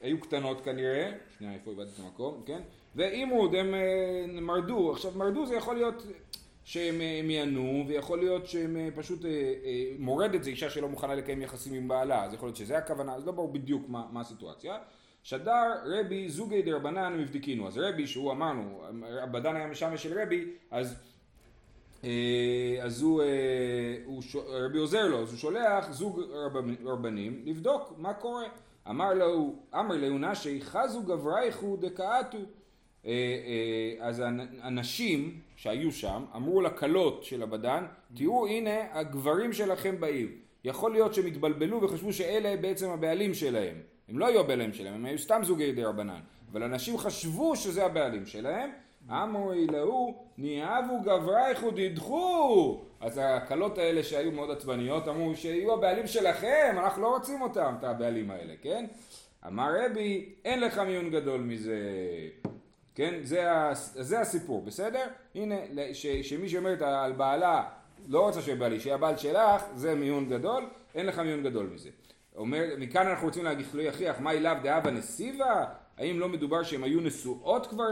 היו 0.00 0.20
קטנות 0.20 0.64
כנראה, 0.64 1.12
שנייה, 1.38 1.54
איפה 1.54 1.70
איבדתי 1.70 1.90
את 1.94 2.04
המקום, 2.04 2.42
כן? 2.46 2.60
ואימרוד, 2.96 3.54
הם 3.54 3.74
אה, 3.74 4.40
מרדו. 4.40 4.92
עכשיו, 4.92 5.12
מרדו 5.16 5.46
זה 5.46 5.54
יכול 5.54 5.74
להיות 5.74 6.02
שהם 6.64 7.00
אה, 7.00 7.20
מיענו, 7.24 7.84
ויכול 7.88 8.18
להיות 8.18 8.46
שהם 8.46 8.76
אה, 8.76 8.88
פשוט, 8.94 9.24
אה, 9.24 9.30
אה, 9.30 9.90
מורדת 9.98 10.44
זה 10.44 10.50
אישה 10.50 10.70
שלא 10.70 10.88
מוכנה 10.88 11.14
לקיים 11.14 11.42
יחסים 11.42 11.74
עם 11.74 11.88
בעלה, 11.88 12.24
אז 12.24 12.34
יכול 12.34 12.46
להיות 12.46 12.56
שזה 12.56 12.78
הכוונה, 12.78 13.14
אז 13.14 13.26
לא 13.26 13.32
ברור 13.32 13.52
בדיוק 13.52 13.88
מה, 13.88 14.06
מה 14.12 14.20
הסיטואציה. 14.20 14.78
שדר 15.22 15.72
רבי 15.84 16.28
זוגי 16.28 16.62
דרבנן 16.62 17.18
מבדיקינו, 17.18 17.68
אז 17.68 17.78
רבי 17.78 18.06
שהוא 18.06 18.32
אמרנו, 18.32 18.82
אבדן 19.24 19.56
היה 19.56 19.66
משמש 19.66 20.02
של 20.02 20.20
רבי, 20.20 20.44
אז 20.70 20.92
אה, 20.92 20.98
אז 22.82 23.02
הוא, 23.02 23.22
אה, 23.22 23.26
הוא. 24.04 24.22
רבי 24.46 24.78
עוזר 24.78 25.06
לו, 25.08 25.22
אז 25.22 25.30
הוא 25.30 25.38
שולח 25.38 25.90
זוג 25.90 26.20
רב- 26.30 26.56
רבנים 26.88 27.42
לבדוק 27.44 27.94
מה 27.98 28.14
קורה. 28.14 28.44
אמר 28.90 29.14
לו, 29.14 29.54
אמר 29.74 29.96
לו 29.96 30.18
נשי 30.18 30.60
חזו 30.60 31.02
גברייכו 31.02 31.76
דקאתו. 31.76 32.38
אה, 33.06 33.10
אה, 33.10 34.06
אז 34.06 34.20
הנ- 34.20 34.48
הנשים 34.62 35.40
שהיו 35.56 35.92
שם 35.92 36.24
אמרו 36.36 36.60
לכלות 36.60 37.24
של 37.24 37.42
הבדן, 37.42 37.84
תראו 38.16 38.46
הנה 38.46 38.76
הגברים 38.92 39.52
שלכם 39.52 40.00
באים. 40.00 40.28
יכול 40.64 40.92
להיות 40.92 41.14
שהם 41.14 41.26
התבלבלו 41.26 41.82
וחשבו 41.82 42.12
שאלה 42.12 42.56
בעצם 42.60 42.90
הבעלים 42.90 43.34
שלהם. 43.34 43.76
הם 44.08 44.18
לא 44.18 44.26
היו 44.26 44.40
הבעלים 44.40 44.72
שלהם, 44.72 44.94
הם 44.94 45.04
היו 45.04 45.18
סתם 45.18 45.40
זוגי 45.44 45.72
די 45.72 45.84
רבנן. 45.84 46.20
אבל 46.52 46.62
אנשים 46.62 46.98
חשבו 46.98 47.56
שזה 47.56 47.86
הבעלים 47.86 48.26
שלהם. 48.26 48.70
אמרו 49.10 49.52
להוא, 49.72 50.14
ניאבו 50.38 51.00
גברייך 51.00 51.62
ודידחו. 51.62 52.80
אז 53.00 53.20
הכלות 53.22 53.78
האלה 53.78 54.02
שהיו 54.02 54.32
מאוד 54.32 54.50
עצבניות 54.50 55.08
אמרו 55.08 55.34
שיהיו 55.34 55.72
הבעלים 55.72 56.06
שלכם, 56.06 56.76
אנחנו 56.78 57.02
לא 57.02 57.08
רוצים 57.08 57.42
אותם, 57.42 57.74
את 57.78 57.84
הבעלים 57.84 58.30
האלה, 58.30 58.54
כן? 58.62 58.86
אמר 59.46 59.70
רבי, 59.84 60.34
אין 60.44 60.60
לך 60.60 60.78
מיון 60.78 61.10
גדול 61.10 61.40
מזה. 61.40 61.78
כן? 62.94 63.14
זה, 63.22 63.44
זה 63.74 64.20
הסיפור, 64.20 64.62
בסדר? 64.62 65.06
הנה, 65.34 65.54
ש, 65.92 66.06
שמי 66.06 66.48
שאומרת 66.48 66.82
על 66.82 67.12
בעלה, 67.12 67.64
לא 68.08 68.20
רוצה 68.20 68.42
שיהיה 68.42 68.56
בעלי, 68.56 68.80
שיהיה 68.80 68.94
הבעל 68.94 69.16
שלך, 69.16 69.62
זה 69.74 69.94
מיון 69.94 70.28
גדול, 70.28 70.68
אין 70.94 71.06
לך 71.06 71.18
מיון 71.18 71.42
גדול 71.42 71.66
מזה. 71.74 71.90
אומר, 72.36 72.64
מכאן 72.78 73.06
אנחנו 73.06 73.26
רוצים 73.26 73.44
להגיד 73.44 73.66
לא 73.74 73.82
יכריח, 73.82 74.20
מה 74.20 74.32
אליו 74.32 74.56
דאבה 74.62 74.90
נסיבה? 74.90 75.64
האם 75.98 76.20
לא 76.20 76.28
מדובר 76.28 76.62
שהן 76.62 76.82
היו 76.82 77.00
נשואות 77.00 77.66
כבר 77.66 77.88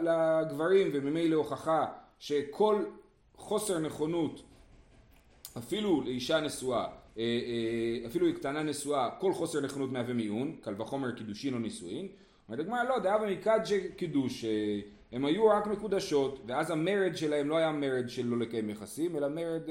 לגברים, 0.00 0.90
וממילא 0.92 1.36
הוכחה 1.36 1.86
שכל 2.18 2.84
חוסר 3.36 3.78
נכונות 3.78 4.42
אפילו 5.58 6.02
לאישה 6.02 6.40
נשואה, 6.40 6.84
אה, 6.84 6.90
אה, 7.22 8.06
אפילו 8.06 8.26
היא 8.26 8.34
קטנה 8.34 8.62
נשואה, 8.62 9.10
כל 9.18 9.32
חוסר 9.32 9.60
נכונות 9.60 9.92
מהווה 9.92 10.14
מיון, 10.14 10.56
קל 10.60 10.74
וחומר 10.78 11.12
קידושין 11.12 11.54
או 11.54 11.58
נישואין. 11.58 12.08
אומרת 12.48 12.60
הגמרא 12.60 12.84
לא, 12.84 12.98
דאבה 12.98 13.30
מקדשי 13.30 13.88
קידוש, 13.96 14.44
אה, 14.44 14.80
הם 15.12 15.24
היו 15.24 15.46
רק 15.46 15.66
מקודשות, 15.66 16.40
ואז 16.46 16.70
המרד 16.70 17.16
שלהם 17.16 17.48
לא 17.48 17.56
היה 17.56 17.72
מרד 17.72 18.08
של 18.08 18.26
לא 18.26 18.38
לקיים 18.38 18.70
יחסים, 18.70 19.16
אלא 19.16 19.28
מרד 19.28 19.62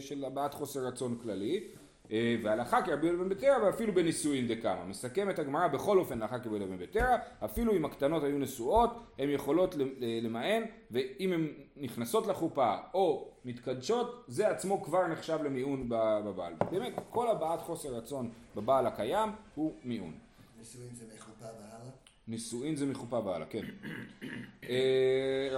של 0.00 0.24
הבעת 0.24 0.54
חוסר 0.54 0.86
רצון 0.86 1.18
כללי. 1.22 1.64
אה, 2.12 2.36
והלכה 2.42 2.82
כרבי 2.82 3.06
יהודה 3.06 3.24
בן 3.24 3.28
בתרא 3.28 3.58
ואפילו 3.62 3.94
בנישואין 3.94 4.48
דקמא. 4.48 4.84
מסכמת 4.84 5.38
הגמרא 5.38 5.66
בכל 5.66 5.98
אופן 5.98 6.22
הלכה 6.22 6.38
כרבי 6.38 6.56
יהודה 6.56 6.76
בן 6.76 6.82
בתרא, 6.82 7.16
אפילו 7.44 7.76
אם 7.76 7.84
הקטנות 7.84 8.24
היו 8.24 8.38
נשואות, 8.38 8.90
הן 9.18 9.30
יכולות 9.30 9.74
למען, 10.22 10.62
ואם 10.90 11.32
הן 11.32 11.48
נכנסות 11.76 12.26
לחופה 12.26 12.76
או 12.94 13.28
מתקדשות, 13.44 14.24
זה 14.28 14.48
עצמו 14.48 14.82
כבר 14.82 15.06
נחשב 15.06 15.38
למיעון 15.44 15.88
בבעל. 15.88 16.54
באמת, 16.70 16.92
כל 17.10 17.30
הבעת 17.30 17.60
חוסר 17.60 17.94
רצון 17.94 18.30
בבעל 18.56 18.86
הקיים 18.86 19.28
הוא 19.54 19.74
מיעון. 19.84 20.12
נישואין 20.58 20.94
זה 20.94 21.04
מחופה 21.14 21.44
והלאה? 21.44 21.90
נישואין 22.28 22.76
זה 22.76 22.86
מחופה 22.86 23.18
והלאה, 23.18 23.46
כן. 23.46 23.64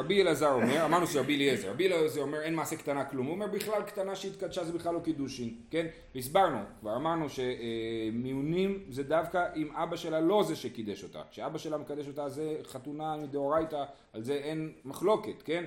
רבי 0.05 0.23
אלעזר 0.23 0.53
אומר, 0.53 0.85
אמרנו 0.85 1.07
שרבי 1.07 1.37
אליעזר, 1.37 1.71
רבי 1.71 1.87
אליעזר 1.87 2.21
אומר 2.21 2.41
אין 2.41 2.55
מעשה 2.55 2.77
קטנה 2.77 3.05
כלום, 3.05 3.27
הוא 3.27 3.35
אומר 3.35 3.47
בכלל 3.47 3.83
קטנה 3.83 4.17
שהתקדשה 4.17 4.65
זה 4.65 4.73
בכלל 4.73 4.95
לא 4.95 5.01
קידושין, 5.01 5.55
כן? 5.71 5.87
והסברנו, 6.15 6.59
כבר 6.81 6.97
אמרנו 6.97 7.27
שמיונים 7.29 8.85
זה 8.89 9.03
דווקא 9.03 9.47
אם 9.57 9.77
אבא 9.77 9.97
שלה 9.97 10.21
לא 10.21 10.45
זה 10.49 10.57
שקידש 10.57 11.03
אותה, 11.03 11.23
כשאבא 11.31 11.59
שלה 11.59 11.79
מקדש 11.79 12.09
אותה 12.09 12.29
זה 12.29 12.57
חתונה 12.65 13.17
מדאורייתא, 13.17 13.85
על 14.13 14.23
זה 14.23 14.35
אין 14.35 14.73
מחלוקת, 14.85 15.43
כן? 15.45 15.65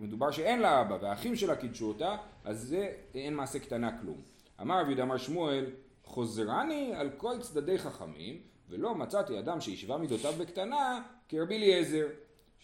מדובר 0.00 0.30
שאין 0.30 0.60
לה 0.60 0.80
אבא 0.80 0.98
והאחים 1.00 1.36
שלה 1.36 1.56
קידשו 1.56 1.88
אותה, 1.88 2.16
אז 2.44 2.60
זה 2.60 2.88
אין 3.14 3.34
מעשה 3.34 3.58
קטנה 3.58 4.00
כלום. 4.00 4.20
אמר 4.60 4.80
רבי 4.80 4.94
דמר 4.94 5.16
שמואל, 5.16 5.66
חוזרני 6.04 6.92
על 6.94 7.10
כל 7.16 7.38
צדדי 7.40 7.78
חכמים, 7.78 8.40
ולא 8.68 8.94
מצאתי 8.94 9.38
אדם 9.38 9.60
שהשווה 9.60 9.98
מידותיו 9.98 10.32
בקטנה 10.38 11.02
כרבי 11.28 11.56
אליעזר. 11.56 12.06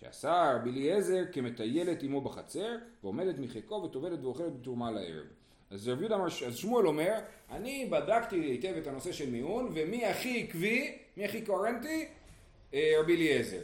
שעשה 0.00 0.52
רבי 0.56 0.70
אליעזר 0.70 1.22
כמטיילת 1.32 2.02
עמו 2.02 2.20
בחצר, 2.20 2.76
ועומדת 3.02 3.38
מחיקו 3.38 3.74
וטובלת 3.74 4.18
ואוכלת 4.22 4.60
בתרומה 4.60 4.90
לערב. 4.90 5.26
אז 5.70 5.88
רבי 5.88 6.00
יהודה 6.00 6.14
אמר, 6.14 6.26
אז 6.46 6.56
שמואל 6.56 6.86
אומר, 6.86 7.14
אני 7.50 7.88
בדקתי 7.90 8.36
היטב 8.36 8.74
את 8.76 8.86
הנושא 8.86 9.12
של 9.12 9.30
מיעון, 9.30 9.70
ומי 9.74 10.06
הכי 10.06 10.42
עקבי, 10.42 10.98
מי 11.16 11.24
הכי 11.24 11.42
קוהרנטי? 11.42 12.08
אה, 12.74 12.92
רבי 13.00 13.16
אליעזר. 13.16 13.60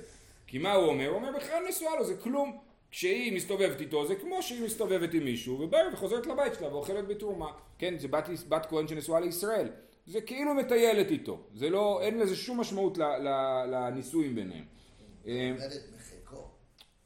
כי 0.46 0.58
מה 0.58 0.72
הוא 0.72 0.86
אומר? 0.86 1.08
הוא 1.08 1.16
אומר, 1.16 1.32
בכלל 1.36 1.62
נשואה 1.68 1.96
לו, 1.96 2.04
זה 2.04 2.16
כלום. 2.16 2.58
כשהיא 2.90 3.32
מסתובבת 3.36 3.80
איתו 3.80 4.06
זה 4.06 4.14
כמו 4.14 4.42
שהיא 4.42 4.64
מסתובבת 4.64 5.14
עם 5.14 5.24
מישהו 5.24 5.60
ובאה 5.60 5.80
וחוזרת 5.92 6.26
לבית 6.26 6.54
שלה 6.54 6.74
ואוכלת 6.74 7.06
בתרומה. 7.08 7.52
כן, 7.78 7.98
זה 7.98 8.08
בת, 8.08 8.28
בת 8.48 8.66
כהן 8.66 8.88
שנשואה 8.88 9.20
לישראל. 9.20 9.68
זה 10.06 10.20
כאילו 10.20 10.54
מטיילת 10.54 11.10
איתו. 11.10 11.40
זה 11.54 11.70
לא, 11.70 12.00
אין 12.02 12.18
לזה 12.18 12.36
שום 12.36 12.60
משמעות 12.60 12.98
לנישואים 13.70 14.34
ביניהם. 14.34 14.64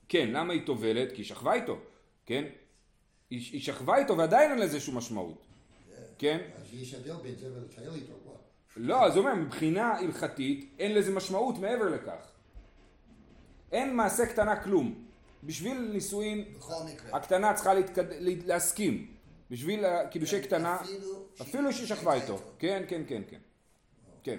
כן, 0.09 0.29
למה 0.33 0.53
היא 0.53 0.63
טובלת? 0.67 1.09
כי 1.13 1.17
היא 1.17 1.27
שכבה 1.27 1.53
איתו, 1.55 1.79
כן? 2.27 2.45
היא, 3.31 3.51
היא 3.53 3.61
שכבה 3.61 3.97
איתו 3.97 4.17
ועדיין 4.19 4.51
אין 4.51 4.59
לזה 4.59 4.81
שום 4.81 4.97
משמעות, 4.97 5.47
כן? 6.19 6.39
אז 6.57 6.75
ישדל 6.75 7.15
בין 7.23 7.35
זה 7.35 7.47
ולטייל 7.55 7.95
איתו. 7.95 8.13
לא, 8.77 9.05
אז 9.07 9.17
הוא 9.17 9.25
אומר, 9.25 9.35
מבחינה 9.35 9.93
הלכתית 9.95 10.75
אין 10.79 10.95
לזה 10.95 11.13
משמעות 11.15 11.59
מעבר 11.59 11.89
לכך. 11.89 12.31
אין 13.73 13.97
מעשה 13.97 14.27
קטנה 14.27 14.63
כלום. 14.63 15.05
בשביל 15.45 15.79
נישואין. 15.93 16.45
הקטנה 17.13 17.55
צריכה 17.55 17.75
להתקד... 17.75 18.13
לה- 18.13 18.33
להסכים. 18.47 19.15
בשביל 19.51 19.85
קידושי 20.11 20.43
קטנה, 20.43 20.79
אפילו 21.43 21.73
שהיא 21.73 21.87
שכבה 21.87 22.15
איתו. 22.15 22.39
כן, 22.59 22.83
כן, 22.89 23.03
כן, 23.09 23.23
כן. 23.31 23.39
כן. 24.23 24.39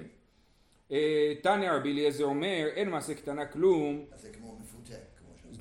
אה, 0.92 1.34
תניא 1.44 1.72
רבי 1.72 1.92
אליעזר 1.92 2.24
אומר, 2.24 2.68
אין 2.76 2.90
מעשה 2.90 3.14
קטנה 3.14 3.46
כלום, 3.46 4.06
אז 4.12 4.22
זה 4.22 4.30
כמו. 4.30 4.49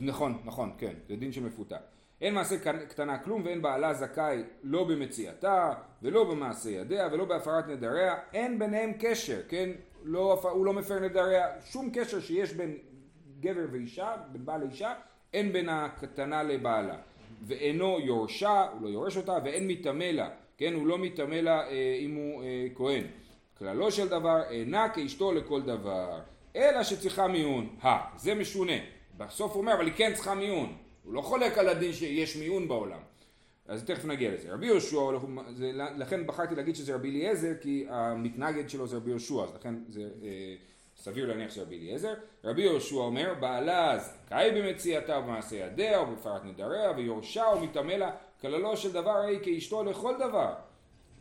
נכון, 0.00 0.38
נכון, 0.44 0.72
כן, 0.78 0.94
זה 1.08 1.16
דין 1.16 1.32
של 1.32 1.44
מפותה. 1.44 1.76
אין 2.20 2.34
מעשה 2.34 2.56
קטנה 2.88 3.18
כלום 3.18 3.42
ואין 3.44 3.62
בעלה 3.62 3.94
זכאי 3.94 4.42
לא 4.62 4.84
במציאתה 4.84 5.72
ולא 6.02 6.24
במעשה 6.24 6.70
ידיה 6.70 7.08
ולא 7.12 7.24
בהפרת 7.24 7.68
נדריה, 7.68 8.14
אין 8.32 8.58
ביניהם 8.58 8.92
קשר, 8.98 9.40
כן? 9.48 9.70
לא, 10.04 10.40
הוא 10.52 10.66
לא 10.66 10.72
מפר 10.72 11.00
נדריה, 11.00 11.46
שום 11.64 11.90
קשר 11.92 12.20
שיש 12.20 12.52
בין 12.52 12.76
גבר 13.40 13.64
ואישה, 13.72 14.16
בין 14.32 14.44
בעל 14.44 14.60
לאישה, 14.60 14.94
אין 15.34 15.52
בין 15.52 15.68
הקטנה 15.68 16.42
לבעלה. 16.42 16.96
ואינו 17.46 18.00
יורשה, 18.00 18.66
הוא 18.72 18.82
לא 18.82 18.88
יורש 18.88 19.16
אותה, 19.16 19.38
ואין 19.44 19.68
מטמא 19.68 20.04
לה, 20.04 20.28
כן? 20.58 20.74
הוא 20.74 20.86
לא 20.86 20.98
מטמא 20.98 21.34
לה 21.34 21.68
אה, 21.68 21.98
אם 22.00 22.14
הוא 22.14 22.42
אה, 22.42 22.66
כהן. 22.74 23.04
כללו 23.58 23.90
של 23.90 24.08
דבר 24.08 24.42
אינה 24.50 24.88
כאשתו 24.88 25.32
לכל 25.32 25.62
דבר, 25.62 26.20
אלא 26.56 26.82
שצריכה 26.82 27.28
מיון. 27.28 27.76
הא, 27.80 27.98
זה 28.16 28.34
משונה. 28.34 28.97
בסוף 29.18 29.52
הוא 29.52 29.60
אומר, 29.60 29.74
אבל 29.74 29.86
היא 29.86 29.94
כן 29.96 30.14
צריכה 30.14 30.34
מיון. 30.34 30.76
הוא 31.04 31.14
לא 31.14 31.20
חולק 31.20 31.58
על 31.58 31.68
הדין 31.68 31.92
שיש 31.92 32.36
מיון 32.36 32.68
בעולם. 32.68 33.00
אז 33.68 33.84
תכף 33.84 34.04
נגיע 34.04 34.30
לזה. 34.30 34.52
רבי 34.52 34.66
יהושע, 34.66 35.12
לכן 35.96 36.26
בחרתי 36.26 36.54
להגיד 36.54 36.76
שזה 36.76 36.94
רבי 36.94 37.10
אליעזר, 37.10 37.52
כי 37.60 37.86
המתנגד 37.88 38.68
שלו 38.70 38.86
זה 38.86 38.96
רבי 38.96 39.10
יהושע, 39.10 39.44
אז 39.44 39.54
לכן 39.54 39.74
זה 39.88 40.08
אה, 40.22 40.54
סביר 40.96 41.26
להניח 41.26 41.50
שזה 41.50 41.62
רבי 41.62 41.78
אליעזר. 41.78 42.14
רבי 42.44 42.62
יהושע 42.62 42.96
אומר, 42.96 43.34
בעלה 43.40 43.98
זכאי 43.98 44.50
במציאתה 44.50 45.18
ובמעשה 45.18 45.56
ידיה 45.56 46.02
ובפרת 46.02 46.44
נדריה 46.44 46.92
ויורשה 46.96 47.44
ומטמא 47.56 47.92
לה, 47.92 48.10
כללו 48.40 48.76
של 48.76 48.92
דבר 48.92 49.10
הרי 49.10 49.38
כאשתו 49.42 49.84
לכל 49.84 50.14
דבר, 50.18 50.54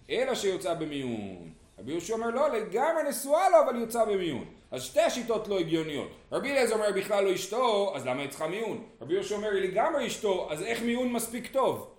אלא 0.09 0.35
שיוצאה 0.35 0.75
במיון. 0.75 1.51
רבי 1.79 1.91
יהושע 1.91 2.13
אומר, 2.13 2.29
לא, 2.29 2.49
לגמרי 2.49 3.03
נשואה 3.09 3.49
לו, 3.49 3.57
אבל 3.65 3.79
יוצאה 3.79 4.05
במיון. 4.05 4.45
אז 4.71 4.83
שתי 4.83 5.01
השיטות 5.01 5.47
לא 5.47 5.59
הגיוניות. 5.59 6.11
רבי 6.31 6.51
אליעזר 6.51 6.75
אומר 6.75 6.91
בכלל 6.95 7.23
לא 7.23 7.33
אשתו, 7.33 7.91
אז 7.95 8.05
למה 8.05 8.21
היא 8.21 8.29
צריכה 8.29 8.47
מיון? 8.47 8.83
רבי 9.01 9.13
יהושע 9.13 9.35
אומר 9.35 9.51
היא 9.51 9.61
לגמרי 9.61 10.07
אשתו, 10.07 10.47
אז 10.51 10.63
איך 10.63 10.81
מיון 10.81 11.13
מספיק 11.13 11.47
טוב? 11.51 11.93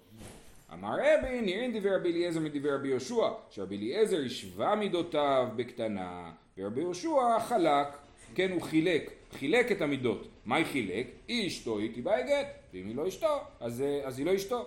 אמר 0.72 0.92
רבי, 0.92 1.40
נראים 1.40 1.78
דברי 1.78 1.96
רבי 1.96 2.12
אליעזר 2.12 2.40
מדברי 2.40 2.74
רבי 2.74 2.88
יהושע, 2.88 3.28
שרבי 3.50 3.76
אליעזר 3.76 4.18
השווה 4.26 4.74
מידותיו 4.74 5.48
בקטנה, 5.56 6.30
ורבי 6.58 6.80
יהושע 6.80 7.38
חלק, 7.40 7.86
כן 8.34 8.50
הוא 8.52 8.62
חילק, 8.62 9.10
חילק 9.32 9.72
את 9.72 9.82
המידות. 9.82 10.28
מה 10.44 10.56
היא 10.56 10.66
חילק? 10.66 11.06
היא 11.28 11.46
אשתו, 11.46 11.78
היא 11.78 11.94
תיבאי 11.94 12.22
גט, 12.22 12.46
ואם 12.74 12.86
היא 12.86 12.96
לא 12.96 13.08
אשתו, 13.08 13.38
אז, 13.60 13.84
אז 14.04 14.18
היא 14.18 14.26
לא 14.26 14.34
אשתו. 14.34 14.66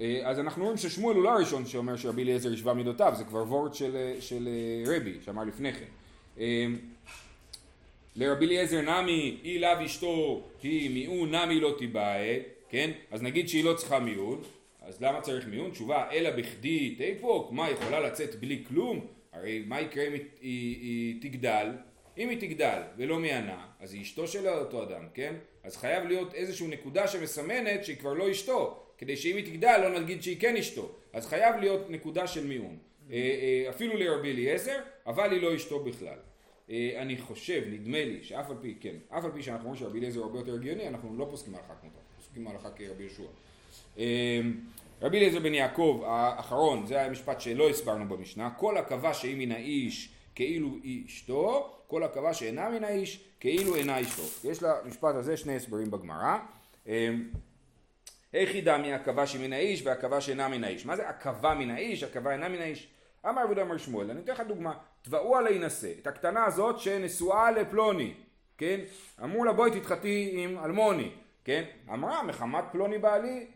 אה, 0.00 0.20
אז 0.24 0.40
אנחנו 0.40 0.64
רואים 0.64 0.76
ששמואל 0.76 1.16
הוא 1.16 1.24
לא 1.24 1.30
הראשון 1.30 1.66
שאומר 1.66 1.96
שרבי 1.96 2.22
אליעזר 2.22 2.52
השווה 2.52 2.74
מידותיו, 2.74 3.12
זה 3.16 3.24
כבר 3.24 3.42
וורט 3.42 3.74
של, 3.74 4.14
של 4.20 4.48
אה, 4.48 4.96
רבי, 4.96 5.18
שאמר 5.24 5.44
לפני 5.44 5.72
כן. 5.72 5.86
לרבי 8.16 8.46
אליעזר 8.46 8.80
נמי 8.80 9.40
אי 9.44 9.58
לאו 9.58 9.84
אשתו 9.84 10.42
היא 10.62 10.90
מיעון 10.90 11.34
נמי 11.34 11.60
לא 11.60 11.74
תיבאה, 11.78 12.38
כן? 12.68 12.90
אז 13.10 13.22
נגיד 13.22 13.48
שהיא 13.48 13.64
לא 13.64 13.74
צריכה 13.74 13.98
מיעון, 13.98 14.42
אז 14.82 15.02
למה 15.02 15.20
צריך 15.20 15.46
מיעון? 15.46 15.70
תשובה, 15.70 16.10
אלא 16.12 16.30
בכדי 16.30 16.94
תיפוק, 16.94 17.52
מה 17.52 17.70
יכולה 17.70 18.00
לצאת 18.00 18.34
בלי 18.34 18.64
כלום? 18.68 19.06
הרי 19.32 19.64
מה 19.66 19.80
יקרה 19.80 20.06
אם 20.06 20.12
היא, 20.12 20.22
היא, 20.40 20.80
היא 20.80 21.22
תגדל? 21.22 21.72
אם 22.18 22.28
היא 22.28 22.40
תגדל 22.40 22.82
ולא 22.96 23.18
מענה, 23.18 23.66
אז 23.80 23.94
היא 23.94 24.02
אשתו 24.02 24.26
של 24.28 24.48
אותו 24.48 24.82
אדם, 24.82 25.04
כן? 25.14 25.34
אז 25.64 25.76
חייב 25.76 26.04
להיות 26.04 26.34
איזושהי 26.34 26.66
נקודה 26.66 27.08
שמסמנת 27.08 27.84
שהיא 27.84 27.96
כבר 27.96 28.12
לא 28.12 28.30
אשתו, 28.30 28.83
כדי 29.04 29.16
שאם 29.16 29.36
היא 29.36 29.44
תגדל 29.46 29.78
לא 29.82 30.00
נגיד 30.00 30.22
שהיא 30.22 30.40
כן 30.40 30.56
אשתו, 30.56 30.92
אז 31.12 31.26
חייב 31.26 31.56
להיות 31.56 31.90
נקודה 31.90 32.26
של 32.26 32.46
מיעון. 32.46 32.76
אה, 33.10 33.16
אה, 33.16 33.70
אפילו 33.70 33.96
לרבי 33.96 34.30
אליעזר, 34.30 34.78
אבל 35.06 35.32
היא 35.32 35.42
לא 35.42 35.56
אשתו 35.56 35.84
בכלל. 35.84 36.18
אה, 36.70 36.90
אני 36.96 37.18
חושב, 37.18 37.62
נדמה 37.70 38.04
לי, 38.04 38.22
שאף 38.22 38.50
על 38.50 38.56
פי, 38.60 38.74
כן, 38.80 38.94
אף 39.08 39.24
על 39.24 39.30
פי 39.32 39.42
שאנחנו 39.42 39.64
אומרים 39.64 39.80
שרבי 39.80 39.98
אליעזר 39.98 40.20
הוא 40.20 40.26
הרבה 40.26 40.38
יותר 40.38 40.54
הגיוני, 40.54 40.88
אנחנו 40.88 41.18
לא 41.18 41.26
פוסקים 41.30 41.54
הלכה 41.54 41.74
כמותו, 41.80 41.98
פוסקים 42.16 42.48
הלכה 42.48 42.70
כרבי 42.70 43.02
יהושע. 43.02 43.22
רבי 45.02 45.18
אליעזר 45.18 45.40
בן 45.40 45.54
יעקב 45.54 46.02
האחרון, 46.06 46.86
זה 46.86 46.98
היה 46.98 47.10
משפט 47.10 47.40
שלא 47.40 47.70
הסברנו 47.70 48.08
במשנה, 48.08 48.50
כל 48.50 48.76
הקבע 48.76 49.14
שהיא 49.14 49.36
מן 49.36 49.52
האיש 49.52 50.08
כאילו 50.34 50.68
היא 50.82 51.06
אשתו, 51.06 51.76
כל 51.86 52.02
הקבע 52.02 52.34
שאינה 52.34 52.70
מן 52.70 52.84
האיש 52.84 53.24
כאילו 53.40 53.74
אינה 53.74 54.00
אשתו. 54.00 54.48
יש 54.50 54.62
למשפט 54.62 55.14
הזה 55.14 55.36
שני 55.36 55.56
הסברים 55.56 55.90
בגמרא. 55.90 56.38
מי 58.82 58.94
הקבע 58.94 59.26
שמן 59.26 59.52
האיש 59.52 59.82
והקבע 59.86 60.20
שאינה 60.20 60.48
מן 60.48 60.64
האיש? 60.64 60.86
מה 60.86 60.96
זה 60.96 61.08
הקבע 61.08 61.54
מן 61.54 61.70
האיש, 61.70 62.02
הקבע 62.02 62.32
אינה 62.32 62.48
מן 62.48 62.60
האיש? 62.60 62.88
אמר 63.28 63.42
עבודה 63.42 63.62
אמר 63.62 63.76
שמואל, 63.76 64.10
אני 64.10 64.20
אתן 64.20 64.32
לך 64.32 64.40
דוגמה, 64.40 64.74
תבעו 65.02 65.36
על 65.36 65.44
להינשא, 65.44 65.90
את 66.02 66.06
הקטנה 66.06 66.44
הזאת 66.44 66.78
שנשואה 66.78 67.50
לפלוני, 67.50 68.14
כן? 68.58 68.80
אמרו 69.22 69.44
לה 69.44 69.52
בואי 69.52 69.80
תתחתי 69.80 70.30
עם 70.32 70.58
אלמוני, 70.64 71.10
כן? 71.44 71.64
אמרה 71.92 72.22
מחמת 72.22 72.64
פלוני 72.72 72.98
בעלי, 72.98 73.46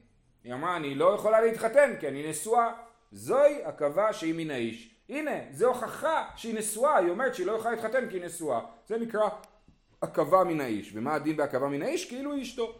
היא 0.44 0.54
אמרה 0.54 0.76
אני 0.76 0.94
לא 0.94 1.14
יכולה 1.14 1.40
להתחתן 1.40 1.94
כי 2.00 2.08
אני 2.08 2.30
נשואה, 2.30 2.72
זוהי 3.12 3.64
הקווה 3.64 4.12
שהיא 4.12 4.34
מן 4.34 4.50
האיש. 4.50 4.94
הנה, 5.08 5.32
זו 5.50 5.68
הוכחה 5.68 6.24
שהיא 6.36 6.54
נשואה, 6.54 6.96
היא 6.96 7.10
אומרת 7.10 7.34
שהיא 7.34 7.46
לא 7.46 7.52
יכולה 7.52 7.74
להתחתן 7.74 8.08
כי 8.10 8.16
היא 8.16 8.24
נשואה. 8.24 8.60
זה 8.88 8.98
נקרא 8.98 9.28
הקווה 10.02 10.44
מן 10.44 10.60
האיש. 10.60 10.90
ומה 10.94 11.14
הדין 11.14 11.36
בהקווה 11.36 11.68
מן 11.68 11.82
האיש? 11.82 12.08
כאילו 12.08 12.32
היא 12.32 12.42
אשתו. 12.42 12.78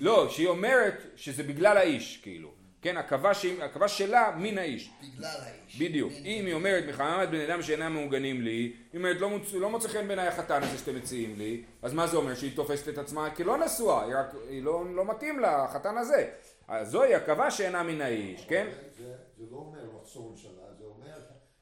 לא, 0.00 0.28
שהיא 0.28 0.48
אומרת 0.48 1.02
שזה 1.16 1.42
בגלל 1.42 1.76
האיש, 1.76 2.20
כאילו. 2.22 2.50
כן, 2.82 2.96
הקווה 2.96 3.88
שלה 3.88 4.36
מן 4.36 4.58
האיש. 4.58 4.90
בגלל 5.02 5.30
האיש. 5.42 5.80
בדיוק. 5.80 6.12
אם 6.12 6.46
היא 6.46 6.54
אומרת 6.54 6.84
מחמת 6.88 7.28
בן 7.30 7.40
אדם 7.40 7.62
שאינם 7.62 7.92
מעוגנים 7.94 8.42
לי, 8.42 8.50
היא 8.50 8.98
אומרת 8.98 9.20
לא, 9.20 9.30
מוצ... 9.30 9.54
לא 9.54 9.70
מוצא 9.70 9.88
חן 9.88 10.06
בעיניי 10.06 10.28
החתן 10.28 10.62
הזה 10.62 10.78
שאתם 10.78 10.96
מציעים 10.96 11.38
לי, 11.38 11.64
אז 11.82 11.94
מה 11.94 12.06
זה 12.06 12.16
אומר? 12.16 12.34
שהיא 12.34 12.56
תופסת 12.56 12.88
את 12.88 12.98
עצמה 12.98 13.30
כלא 13.30 13.56
נשואה, 13.56 14.04
היא, 14.04 14.14
רק... 14.14 14.26
היא 14.48 14.62
לא, 14.62 14.94
לא 14.94 15.04
מתאים 15.04 15.40
לחתן 15.40 15.98
הזה. 15.98 16.30
אז 16.68 16.90
זוהי 16.90 17.14
הקווה 17.14 17.50
שאינה 17.50 17.82
מן 17.82 18.00
האיש, 18.00 18.46
כן? 18.48 18.66
זה, 18.98 19.14
זה 19.38 19.44
לא 19.50 19.56
אומר 19.56 19.80
רצון 20.00 20.36
שלה, 20.36 20.74
זה 20.78 20.84
אומר 20.84 21.16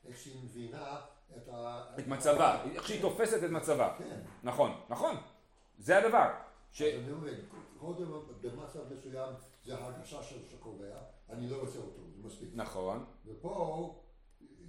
איך 0.09 0.19
שהיא 0.19 0.35
מבינה 0.45 0.97
את 1.37 1.49
ה... 1.53 1.83
את 1.99 2.09
מצבה, 2.09 2.59
איך 2.75 2.87
שהיא 2.87 3.03
תופסת 3.03 3.45
את 3.45 3.51
מצבה. 3.51 3.95
כן. 3.99 4.17
נכון, 4.43 4.73
נכון. 4.89 5.17
זה 5.79 5.99
הדבר. 5.99 6.29
ש... 6.73 6.83
אני 6.83 7.13
אומר, 7.13 7.31
קודם 7.79 8.13
במצב 8.41 8.79
מסוים 8.93 9.33
זה 9.65 9.75
הרגשה 9.75 10.23
של 10.23 10.37
שקובע, 10.51 10.97
אני 11.31 11.49
לא 11.49 11.57
רוצה 11.57 11.79
אותו, 11.79 12.01
זה 12.17 12.27
מספיק. 12.27 12.49
נכון. 12.55 13.05
ופה 13.27 13.95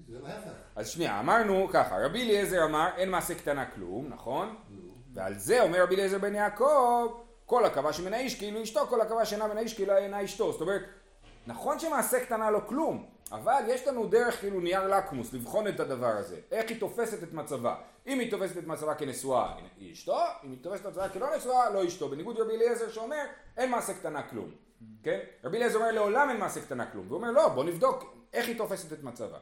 זה 0.07 0.19
להפך. 0.19 0.51
אז 0.75 0.89
שנייה, 0.89 1.19
אמרנו 1.19 1.67
ככה, 1.73 2.05
רבי 2.05 2.21
אליעזר 2.21 2.65
אמר 2.65 2.89
אין 2.97 3.09
מעשה 3.09 3.35
קטנה 3.35 3.71
כלום, 3.71 4.07
נכון? 4.09 4.55
ועל 5.13 5.37
זה 5.37 5.61
אומר 5.61 5.83
רבי 5.83 5.95
אליעזר 5.95 6.17
בן 6.17 6.35
יעקב, 6.35 7.07
כל 7.45 7.65
הקווה 7.65 7.93
שמן 7.93 8.13
האיש 8.13 8.39
כאילו 8.39 8.63
אשתו, 8.63 8.87
כל 8.87 9.01
הקווה 9.01 9.25
שאינה 9.25 9.47
מן 9.47 9.57
האיש 9.57 9.73
כאילו 9.73 9.97
אינה 9.97 10.23
אשתו. 10.23 10.51
זאת 10.51 10.61
אומרת, 10.61 10.81
נכון 11.47 11.79
שמעשה 11.79 12.25
קטנה 12.25 12.51
לא 12.51 12.59
כלום, 12.65 13.05
אבל 13.31 13.63
יש 13.67 13.87
לנו 13.87 14.07
דרך 14.07 14.39
כאילו 14.39 14.59
נייר 14.59 14.87
לקמוס 14.87 15.33
לבחון 15.33 15.67
את 15.67 15.79
הדבר 15.79 16.07
הזה, 16.17 16.39
איך 16.51 16.69
היא 16.69 16.79
תופסת 16.79 17.23
את 17.23 17.33
מצבה. 17.33 17.75
אם 18.07 18.19
היא 18.19 18.31
תופסת 18.31 18.57
את 18.57 18.67
מצבה 18.67 18.95
כנשואה, 18.95 19.55
היא 19.77 19.93
אשתו, 19.93 20.17
אם 20.43 20.51
היא 20.51 20.57
תופסת 20.61 20.81
את 20.81 20.89
מצבה 20.89 21.09
כלא 21.09 21.35
נשואה, 21.35 21.69
לא 21.69 21.87
אשתו. 21.87 22.09
בניגוד 22.09 22.37
לרבי 22.37 22.55
אליעזר 22.55 22.89
שאומר, 22.89 23.25
אין 23.57 23.71
מעשה 23.71 23.93
קטנה 23.93 24.23
כלום. 24.23 24.51
כן? 25.03 25.19
רבי 25.43 25.57
אליעזר 25.57 25.77
אומר 25.77 25.91
לעולם 25.91 26.29
אין 26.29 26.37
מעשה 26.37 26.61
קטנה 26.61 26.91
כלום. 26.91 27.05
והוא 27.07 27.17
אומר 27.17 27.31
לא, 27.31 27.49
בוא 27.49 27.63
נבדוק 27.63 28.15
איך 28.33 28.47
היא 28.47 28.57
תופסת 28.57 28.93
את 28.93 29.03
מצבה. 29.03 29.37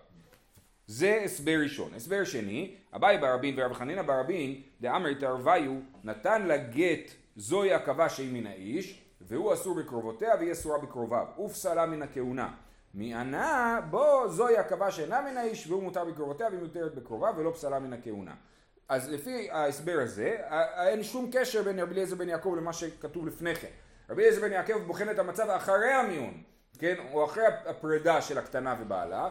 זה 0.88 1.22
הסבר 1.26 1.60
ראשון. 1.64 1.94
הסבר 1.94 2.24
שני, 2.24 2.76
אביי 2.96 3.18
ברבין 3.18 3.56
ורבי 3.58 3.76
חנינא 3.76 4.02
ברבין, 4.02 4.62
דאמר 4.82 5.14
תערוויו, 5.14 5.72
נתן 6.04 6.46
לה 6.46 6.58
גט 6.58 7.12
זוהי 7.36 7.74
הקווה 7.74 8.10
שהיא 8.10 8.34
מן 8.34 8.48
האיש, 8.48 9.02
והוא 9.22 9.54
אסור 9.54 9.76
בקרובותיה 9.76 10.36
והיא 10.40 10.52
אסורה 10.52 10.78
בקרוביו, 10.78 11.26
ופסלה 11.40 11.86
מן 11.86 12.02
הכהונה. 12.02 12.54
מענה 12.94 13.80
בו 13.90 14.30
זוהי 14.30 14.58
הקווה 14.58 14.92
שאינה 14.92 15.22
מן 15.22 15.38
האיש 15.38 15.68
והוא 15.68 15.84
מותר 15.84 16.06
בקרובותיה 16.06 16.48
והיא 16.48 16.60
מותרת 16.60 16.96
בקרוביו 16.96 17.34
ולא 17.38 17.52
פסלה 17.52 17.80
מן 17.80 17.94
הכהונה. 17.94 18.34
אז 18.90 19.10
לפי 19.10 19.52
ההסבר 19.52 20.00
הזה 20.02 20.38
אין 20.88 21.04
שום 21.04 21.30
קשר 21.34 21.64
בין 21.64 21.80
רבי 21.80 21.94
אליעזר 21.94 22.16
בן 22.16 22.30
יעקב 22.30 22.56
למה 22.58 22.74
שכתוב 22.74 23.28
לפני 23.28 23.56
כן. 23.56 23.68
רבי 24.10 24.22
אליעזר 24.22 24.42
בן 24.42 24.52
יעקב 24.52 24.78
בוחן 24.88 25.10
את 25.10 25.20
המצב 25.20 25.50
אחרי 25.50 25.92
המיון, 25.92 26.44
כן, 26.80 26.96
או 27.12 27.26
אחרי 27.26 27.44
הפרידה 27.66 28.22
של 28.22 28.38
הקטנה 28.38 28.76
ובעלה. 28.82 29.30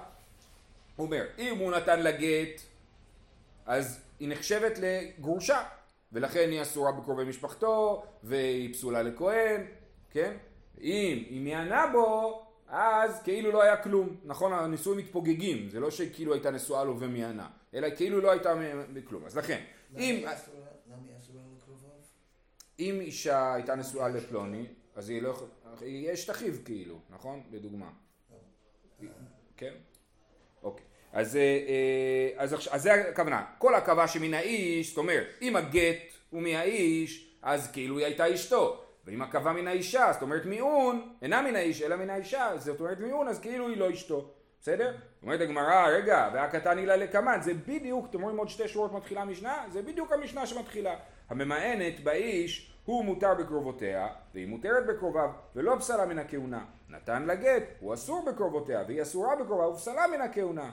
הוא 0.96 1.06
אומר, 1.06 1.26
אם 1.38 1.58
הוא 1.58 1.72
נתן 1.72 2.00
לה 2.00 2.10
גט, 2.10 2.60
אז 3.66 4.00
היא 4.20 4.28
נחשבת 4.28 4.78
לגרושה, 4.78 5.62
ולכן 6.12 6.50
היא 6.50 6.62
אסורה 6.62 6.92
בקרובי 6.92 7.24
משפחתו, 7.24 8.04
והיא 8.22 8.74
פסולה 8.74 9.02
לכהן, 9.02 9.66
כן? 10.10 10.36
אם 10.80 11.22
היא 11.28 11.40
מענה 11.40 11.86
בו, 11.86 12.47
אז 12.68 13.22
כאילו 13.22 13.52
לא 13.52 13.62
היה 13.62 13.76
כלום, 13.76 14.16
נכון? 14.24 14.52
הנישואים 14.52 14.98
מתפוגגים, 14.98 15.68
זה 15.70 15.80
לא 15.80 15.90
שכאילו 15.90 16.32
הייתה 16.34 16.50
נשואה 16.50 16.84
לו 16.84 17.00
ומיענה, 17.00 17.48
אלא 17.74 17.88
כאילו 17.96 18.20
לא 18.20 18.30
הייתה 18.30 18.54
בכלום, 18.92 19.24
אז 19.24 19.36
לכן, 19.36 19.62
אם... 19.98 20.24
אם 22.78 22.98
אישה 23.00 23.54
הייתה 23.54 23.74
נשואה 23.74 24.08
לפלוני, 24.08 24.66
אז 24.96 25.08
היא 25.08 25.22
לא 25.22 25.28
יכולה, 25.28 25.50
יש 25.82 26.20
אשת 26.20 26.30
אחיו 26.30 26.54
כאילו, 26.64 27.00
נכון? 27.10 27.42
לדוגמה. 27.50 27.90
כן? 29.56 29.74
אוקיי. 30.62 30.84
אז, 31.12 31.36
אה, 31.36 31.40
אה, 31.42 32.42
אז, 32.42 32.52
עכשיו- 32.52 32.74
אז 32.74 32.82
זה 32.82 32.94
הכוונה, 32.94 33.44
כל 33.58 33.74
הקווה 33.74 34.08
שמן 34.08 34.34
האיש, 34.34 34.88
זאת 34.88 34.98
אומרת, 34.98 35.26
אם 35.42 35.56
הגט 35.56 35.96
הוא 36.30 36.42
מהאיש, 36.42 37.36
אז 37.42 37.70
כאילו 37.72 37.98
היא 37.98 38.06
הייתה 38.06 38.34
אשתו, 38.34 38.84
ואם 39.08 39.22
הקווה 39.22 39.52
מן 39.52 39.68
האישה, 39.68 40.12
זאת 40.12 40.22
אומרת 40.22 40.46
מיעון, 40.46 41.14
אינה 41.22 41.42
מן 41.42 41.56
האיש 41.56 41.82
אלא 41.82 41.96
מן 41.96 42.10
האישה, 42.10 42.50
זאת 42.56 42.80
אומרת 42.80 43.00
מיעון, 43.00 43.28
אז 43.28 43.40
כאילו 43.40 43.68
היא 43.68 43.76
לא 43.76 43.90
אשתו, 43.90 44.30
בסדר? 44.60 44.96
אומרת 45.22 45.40
הגמרא, 45.40 45.86
רגע, 45.88 46.30
והקטן 46.34 46.78
הילה 46.78 46.96
לקמן, 46.96 47.38
זה 47.42 47.54
בדיוק, 47.54 48.06
אתם 48.10 48.22
רואים 48.22 48.36
עוד 48.36 48.48
שתי 48.48 48.68
שורות 48.68 48.92
מתחילה 48.92 49.22
המשנה? 49.22 49.64
זה 49.72 49.82
בדיוק 49.82 50.12
המשנה 50.12 50.46
שמתחילה. 50.46 50.96
הממאנת 51.28 52.00
באיש 52.00 52.74
הוא 52.84 53.04
מותר 53.04 53.34
בקרובותיה, 53.34 54.08
והיא 54.34 54.48
מותרת 54.48 54.86
בקרוביו, 54.86 55.30
ולא 55.56 55.76
פסלה 55.78 56.06
מן 56.06 56.18
הכהונה. 56.18 56.64
נתן 56.88 57.22
לה 57.22 57.34
גט, 57.34 57.62
הוא 57.80 57.94
אסור 57.94 58.24
בקרובותיה, 58.26 58.82
והיא 58.86 59.02
אסורה 59.02 59.36
בקרוביו, 59.36 59.68
ופסלה 59.68 60.06
מן 60.06 60.20
הכהונה. 60.20 60.70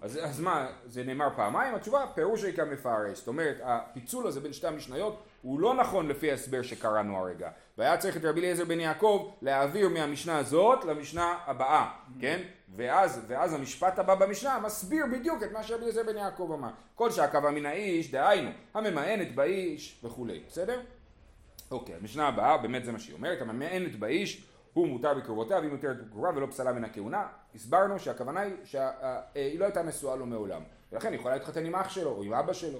אז, 0.00 0.18
אז 0.22 0.40
מה, 0.40 0.68
זה 0.86 1.04
נאמר 1.04 1.28
פעמיים? 1.36 1.74
התשובה, 1.74 2.04
פירוש 2.14 2.44
ריקה 2.44 2.64
מפרש. 2.64 3.18
זאת 3.18 3.28
אומרת, 3.28 3.56
הפיצול 3.62 4.26
הזה 4.26 4.40
בין 4.40 4.52
שתי 4.52 4.66
המשניות 4.66 5.22
הוא 5.42 5.60
לא 5.60 5.74
נכון 5.74 6.08
לפי 6.08 6.30
ההסבר 6.30 6.62
שקראנו 6.62 7.16
הרגע. 7.16 7.50
והיה 7.78 7.96
צריך 7.96 8.16
את 8.16 8.24
רבי 8.24 8.40
אליעזר 8.40 8.64
בן 8.64 8.80
יעקב 8.80 9.30
להעביר 9.42 9.88
מהמשנה 9.88 10.38
הזאת 10.38 10.84
למשנה 10.84 11.38
הבאה, 11.46 11.90
כן? 12.20 12.42
ואז, 12.76 13.20
ואז 13.28 13.54
המשפט 13.54 13.98
הבא 13.98 14.14
במשנה 14.14 14.58
מסביר 14.58 15.04
בדיוק 15.12 15.42
את 15.42 15.52
מה 15.52 15.62
שרבי 15.62 15.82
אליעזר 15.82 16.02
בן 16.02 16.16
יעקב 16.16 16.50
אמר. 16.54 16.70
כל 16.94 17.10
שעקבה 17.10 17.50
מן 17.50 17.66
האיש, 17.66 18.10
דהיינו, 18.10 18.50
הממאנת 18.74 19.34
באיש 19.34 20.00
וכולי, 20.04 20.42
בסדר? 20.48 20.80
אוקיי, 21.70 21.94
המשנה 21.94 22.28
הבאה, 22.28 22.58
באמת 22.58 22.84
זה 22.84 22.92
מה 22.92 22.98
שהיא 22.98 23.14
אומרת, 23.14 23.42
הממאנת 23.42 23.98
באיש 23.98 24.44
הוא 24.72 24.88
מותר 24.88 25.14
בקרובותיה 25.14 25.58
והיא 25.58 25.70
מותרת 25.70 26.06
בקרובה 26.06 26.30
ולא 26.34 26.46
פסלה 26.46 26.72
מן 26.72 26.84
הכהונה. 26.84 27.26
הסברנו 27.54 27.98
שהכוונה 27.98 28.40
היא 28.40 28.54
שהיא 28.64 29.60
לא 29.60 29.64
הייתה 29.64 29.82
נשואה 29.82 30.16
לו 30.16 30.26
מעולם, 30.26 30.62
ולכן 30.92 31.08
היא 31.08 31.18
יכולה 31.18 31.34
להתחתן 31.34 31.66
עם 31.66 31.74
אח 31.74 31.88
שלו 31.88 32.10
או 32.10 32.22
עם 32.22 32.32
אבא 32.32 32.52
שלו. 32.52 32.78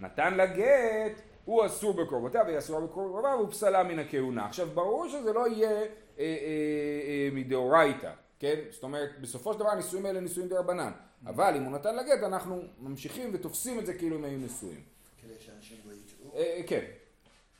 נתן 0.00 0.34
לה 0.34 0.46
גט, 0.46 1.20
הוא 1.46 1.66
אסור 1.66 1.92
בקרובותיה 1.92 2.42
והיא 2.42 2.58
אסורה 2.58 2.80
בקרובה 2.80 3.36
והוא 3.36 3.50
פסלה 3.50 3.82
מן 3.82 3.98
הכהונה. 3.98 4.46
עכשיו 4.46 4.68
ברור 4.74 5.08
שזה 5.08 5.32
לא 5.32 5.48
יהיה 5.48 5.70
אה, 5.70 5.76
אה, 5.78 5.84
אה, 6.18 7.28
מדאורייתא, 7.32 8.10
כן? 8.38 8.54
זאת 8.70 8.82
אומרת, 8.82 9.10
בסופו 9.20 9.52
של 9.52 9.58
דבר 9.58 9.70
הנישואים 9.70 10.06
האלה 10.06 10.20
נישואים 10.20 10.48
דרבנן, 10.48 10.92
אבל 11.26 11.54
אם 11.56 11.62
הוא 11.62 11.72
נתן 11.72 11.94
לה 11.96 12.02
גט 12.02 12.22
אנחנו 12.22 12.62
ממשיכים 12.78 13.30
ותופסים 13.34 13.78
את 13.78 13.86
זה 13.86 13.94
כאילו 13.94 14.16
הם 14.16 14.24
היו 14.24 14.38
נשואים. 14.38 14.80
כדי 15.22 15.34
שאנשים 15.38 15.76
לא 15.86 15.92
יטעו. 15.92 16.36
אה, 16.36 16.60
כן. 16.66 16.84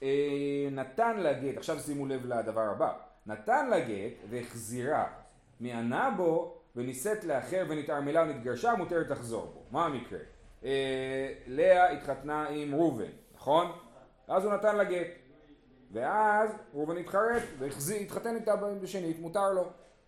אה, 0.03 0.68
נתן 0.70 1.16
לה 1.16 1.33
גט, 1.33 1.57
עכשיו 1.57 1.79
שימו 1.79 2.07
לב 2.07 2.27
לדבר 2.27 2.61
הבא, 2.61 2.92
נתן 3.27 3.70
לה 3.70 3.81
גט 3.81 4.12
והחזירה, 4.31 5.07
מענה 5.61 6.11
בו 6.16 6.59
ונישאת 6.77 7.25
לאחר 7.25 7.64
ונתערמלה 7.68 8.22
ונתגרשה, 8.22 8.75
מותרת 8.75 9.11
לחזור 9.11 9.46
בו. 9.55 9.62
מה 9.70 9.87
המקרה? 9.87 10.18
אה, 10.64 11.33
לאה 11.46 11.90
התחתנה 11.90 12.49
עם 12.49 12.75
ראובן, 12.75 13.11
נכון? 13.46 13.72
אז 14.28 14.44
הוא 14.44 14.52
נתן 14.52 14.76
לה 14.76 14.85
גט. 14.85 15.06
ואז 15.92 16.50
ראובן 16.74 16.96
התחרט 16.96 17.42
והתחתן 17.59 18.37
איתה 18.37 18.56
בשנית, 18.56 19.18
מותר 19.20 19.52
לו. 19.52 19.64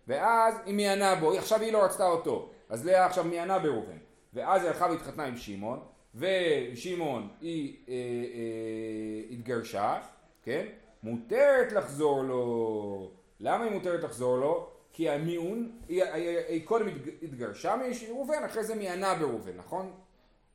ואז 0.07 0.55
היא 0.65 0.75
מיענה 0.75 1.15
בו, 1.15 1.33
עכשיו 1.37 1.61
היא 1.61 1.73
לא 1.73 1.83
רצתה 1.83 2.05
אותו. 2.05 2.49
אז 2.69 2.85
לאה 2.85 3.05
עכשיו 3.05 3.23
מיענה 3.23 3.59
בראובן. 3.59 3.97
ואז 4.33 4.61
היא 4.61 4.69
הלכה 4.69 4.85
והתחתנה 4.85 5.25
עם 5.25 5.37
שמעון, 5.37 5.79
ושמעון 6.15 7.27
היא 7.41 7.77
אה, 7.89 7.93
אה, 7.93 9.33
התגרשה, 9.33 10.01
כן? 10.43 10.65
מותרת 11.03 11.71
לחזור 11.71 12.23
לו. 12.23 13.11
למה 13.39 13.63
היא 13.63 13.71
מותרת 13.71 14.03
לחזור 14.03 14.37
לו? 14.37 14.69
כי 14.93 15.09
המיעון, 15.09 15.71
היא, 15.87 16.03
היא, 16.03 16.37
היא 16.47 16.65
קודם 16.65 16.87
התג- 16.87 17.23
התגרשה 17.23 17.75
מראובן, 17.75 18.43
אחרי 18.45 18.63
זה 18.63 18.75
מיענה 18.75 19.15
בראובן, 19.15 19.57
נכון? 19.57 19.91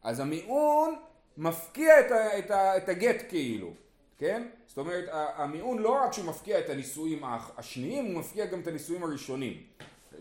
אז 0.02 0.20
המיעון 0.20 0.94
מפקיע 1.36 2.00
את, 2.00 2.10
ה, 2.10 2.38
את, 2.38 2.50
ה, 2.50 2.76
את 2.76 2.88
הגט 2.88 3.22
כאילו, 3.28 3.72
כן? 4.18 4.48
זאת 4.66 4.78
אומרת, 4.78 5.04
המיעון 5.12 5.78
לא 5.78 6.04
רק 6.04 6.12
שהוא 6.12 6.24
מפקיע 6.24 6.58
את 6.58 6.70
הנישואים 6.70 7.22
השניים, 7.56 8.04
הוא 8.04 8.20
מפקיע 8.20 8.46
גם 8.46 8.60
את 8.60 8.66
הנישואים 8.66 9.02
הראשונים. 9.02 9.62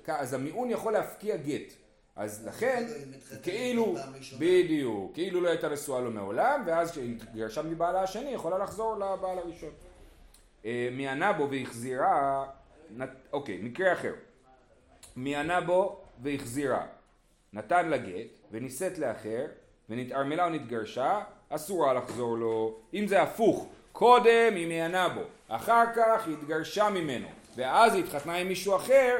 אז 0.08 0.34
המיעון 0.34 0.70
יכול 0.70 0.94
להפקיע 0.94 1.38
גט. 1.38 1.74
אז 2.16 2.48
לכן, 2.48 2.86
כאילו 2.88 3.12
מתחתנת 3.12 3.42
כאילו. 3.44 3.96
בדיוק, 4.40 5.14
כאילו 5.14 5.42
לא 5.42 5.50
הייתה 5.50 5.70
נשואה 5.70 6.02
לו 6.02 6.12
מעולם, 6.12 6.64
ואז 6.66 6.92
כשהיא 6.92 7.16
התגרשה 7.16 7.62
מבעלה 7.62 8.04
השני, 8.04 8.30
יכולה 8.30 8.58
לחזור 8.58 8.96
לבעל 8.96 9.38
הראשון. 9.38 9.70
אה, 10.66 10.90
מיענה 10.92 11.34
בו 11.34 11.50
והחזירה, 11.52 12.46
אוקיי, 13.34 13.58
מקרה 13.62 13.94
אחר. 13.94 14.14
מיענה 15.16 15.62
בו 15.62 16.02
והחזירה, 16.22 16.86
נתן 17.54 17.90
לה 17.90 17.98
גט, 17.98 18.40
ונישאת 18.52 18.98
לאחר, 18.98 19.46
ונתערמלה 19.90 20.46
ונתגרשה, 20.46 21.20
אסורה 21.50 21.94
לחזור 21.94 22.38
לו. 22.38 22.76
אם 22.94 23.08
זה 23.08 23.22
הפוך, 23.22 23.68
קודם 23.92 24.54
היא 24.56 24.68
מיענה 24.68 25.10
בו, 25.10 25.22
אחר 25.48 25.84
כך 25.96 26.28
היא 26.28 26.38
התגרשה 26.38 26.90
ממנו, 26.90 27.28
ואז 27.56 27.94
היא 27.96 28.04
התחתנה 28.04 28.36
עם 28.36 28.48
מישהו 28.48 28.76
אחר, 28.76 29.16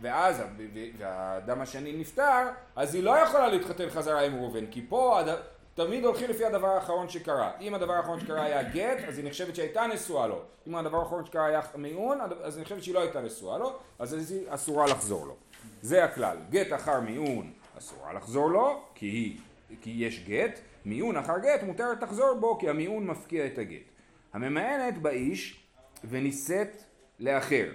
ואז 0.00 0.40
ה- 0.40 0.44
ו- 0.56 0.66
ו- 0.74 0.98
והאדם 0.98 1.60
השני 1.60 1.92
נפטר, 1.92 2.42
אז 2.76 2.94
היא 2.94 3.02
לא 3.02 3.18
יכולה 3.18 3.48
להתחתן 3.48 3.90
חזרה 3.90 4.20
עם 4.20 4.34
ראובן, 4.34 4.66
כי 4.66 4.86
פה 4.88 5.20
הד... 5.20 5.28
תמיד 5.74 6.04
הולכים 6.04 6.30
לפי 6.30 6.44
הדבר 6.44 6.68
האחרון 6.68 7.08
שקרה. 7.08 7.50
אם 7.60 7.74
הדבר 7.74 7.92
האחרון 7.92 8.20
שקרה 8.20 8.42
היה 8.42 8.62
גט, 8.62 9.04
אז 9.08 9.18
היא 9.18 9.26
נחשבת 9.26 9.56
שהייתה 9.56 9.86
נשואה 9.86 10.26
לו. 10.26 10.38
אם 10.66 10.74
הדבר 10.74 10.98
האחרון 10.98 11.26
שקרה 11.26 11.46
היה 11.46 11.60
מיעון, 11.74 12.18
אז 12.42 12.56
היא 12.56 12.62
נחשבת 12.62 12.82
שהיא 12.82 12.94
לא 12.94 13.00
הייתה 13.00 13.20
נשואה 13.20 13.58
לו, 13.58 13.72
אז 13.98 14.30
היא 14.30 14.40
אסורה 14.48 14.86
לחזור 14.86 15.26
לו. 15.26 15.34
זה 15.82 16.04
הכלל. 16.04 16.36
גט 16.50 16.72
אחר 16.72 17.00
מיעון 17.00 17.52
אסורה 17.78 18.12
לחזור 18.12 18.50
לו, 18.50 18.80
כי, 18.94 19.06
היא, 19.06 19.38
כי 19.80 19.90
יש 19.90 20.24
גט. 20.28 20.60
מיעון 20.84 21.16
אחר 21.16 21.38
גט 21.38 21.62
מותרת 21.62 22.02
לחזור 22.02 22.34
בו, 22.40 22.58
כי 22.58 22.68
המיעון 22.68 23.06
מפקיע 23.06 23.46
את 23.46 23.58
הגט. 23.58 23.90
הממאנת 24.32 24.98
באיש 24.98 25.64
ונישאת 26.04 26.82
לאחר, 27.20 27.70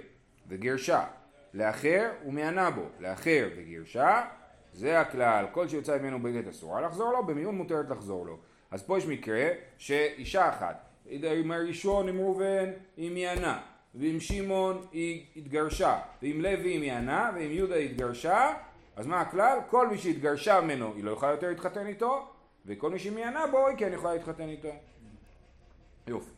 וגרשה. 0.48 1.06
לאחר 1.54 2.12
ומענה 2.26 2.72
בו. 2.72 2.86
לאחר 3.00 3.50
וגרשה, 3.58 4.22
זה 4.74 5.00
הכלל. 5.00 5.46
כל 5.52 5.68
שיוצא 5.68 5.98
ממנו 5.98 6.22
בגט 6.22 6.48
אסורה 6.48 6.82
לחזור 6.82 7.12
לו, 7.12 7.26
במיעון 7.26 7.56
מותרת 7.56 7.90
לחזור 7.90 8.26
לו. 8.26 8.38
אז 8.72 8.84
פה 8.84 8.98
יש 8.98 9.06
מקרה 9.06 9.50
שאישה 9.78 10.50
אחת, 10.50 10.90
עם 11.06 11.52
הראשון 11.52 12.10
עם 12.10 12.20
ראובן 12.20 12.72
היא 12.98 13.12
מענה, 13.12 13.62
ועם 13.96 14.20
שמעון 14.20 14.86
היא 14.92 15.26
התגרשה, 15.36 16.00
ועם 16.22 16.42
לוי 16.42 16.70
היא 16.70 16.80
מענה, 16.80 17.32
ועם 17.36 17.52
יהודה 17.52 17.76
היא 17.76 17.90
התגרשה, 17.90 18.54
אז 18.96 19.08
מה 19.08 19.22
הכלל? 19.22 19.58
כל 19.70 19.88
מי 19.88 19.98
שהתגרשה 19.98 20.62
ממנו 20.62 20.94
היא 20.96 21.04
לא 21.04 21.12
יכולה 21.12 21.32
יותר 21.32 21.50
להתחתן 21.50 21.88
איתו, 21.88 22.28
וכל 22.66 22.90
מי 22.90 23.00
שמענה 23.00 23.48
בו 23.48 23.68
היא 23.68 23.78
כן 23.78 23.94
יכולה 23.94 24.14
להתחתן 24.14 24.50
איתו. 24.50 24.70
יופי. 26.08 26.32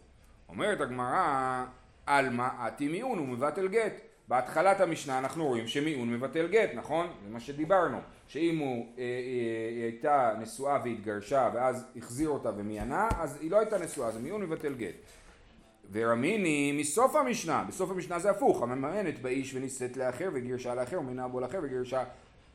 אומרת 0.49 0.81
הגמרא, 0.81 1.65
עלמא 2.05 2.47
אתי 2.67 2.87
מיעון 2.87 3.19
ומבטל 3.19 3.67
גט. 3.67 3.93
בהתחלת 4.27 4.81
המשנה 4.81 5.19
אנחנו 5.19 5.45
רואים 5.47 5.67
שמיעון 5.67 6.13
מבטל 6.13 6.47
גט, 6.47 6.69
נכון? 6.75 7.07
זה 7.23 7.29
מה 7.29 7.39
שדיברנו. 7.39 7.97
שאם 8.27 8.57
הוא, 8.57 8.85
אה, 8.97 9.03
אה, 9.03 9.69
היא 9.69 9.83
הייתה 9.83 10.33
נשואה 10.39 10.79
והתגרשה 10.83 11.49
ואז 11.53 11.85
החזיר 11.95 12.29
אותה 12.29 12.51
ומיענה, 12.57 13.09
אז 13.19 13.37
היא 13.41 13.51
לא 13.51 13.59
הייתה 13.59 13.77
נשואה, 13.77 14.07
אז 14.07 14.15
המיעון 14.15 14.41
מבטל 14.41 14.73
גט. 14.73 14.95
ורמיני 15.91 16.77
מסוף 16.79 17.15
המשנה, 17.15 17.63
בסוף 17.67 17.91
המשנה 17.91 18.19
זה 18.19 18.29
הפוך, 18.29 18.61
הממאנת 18.61 19.21
באיש 19.21 19.55
ונישאת 19.55 19.97
לאחר 19.97 20.29
וגירשה 20.33 20.75
לאחר 20.75 20.99
ומינה 20.99 21.27
בו 21.27 21.39
לאחר 21.39 21.59
וגירשה 21.63 22.03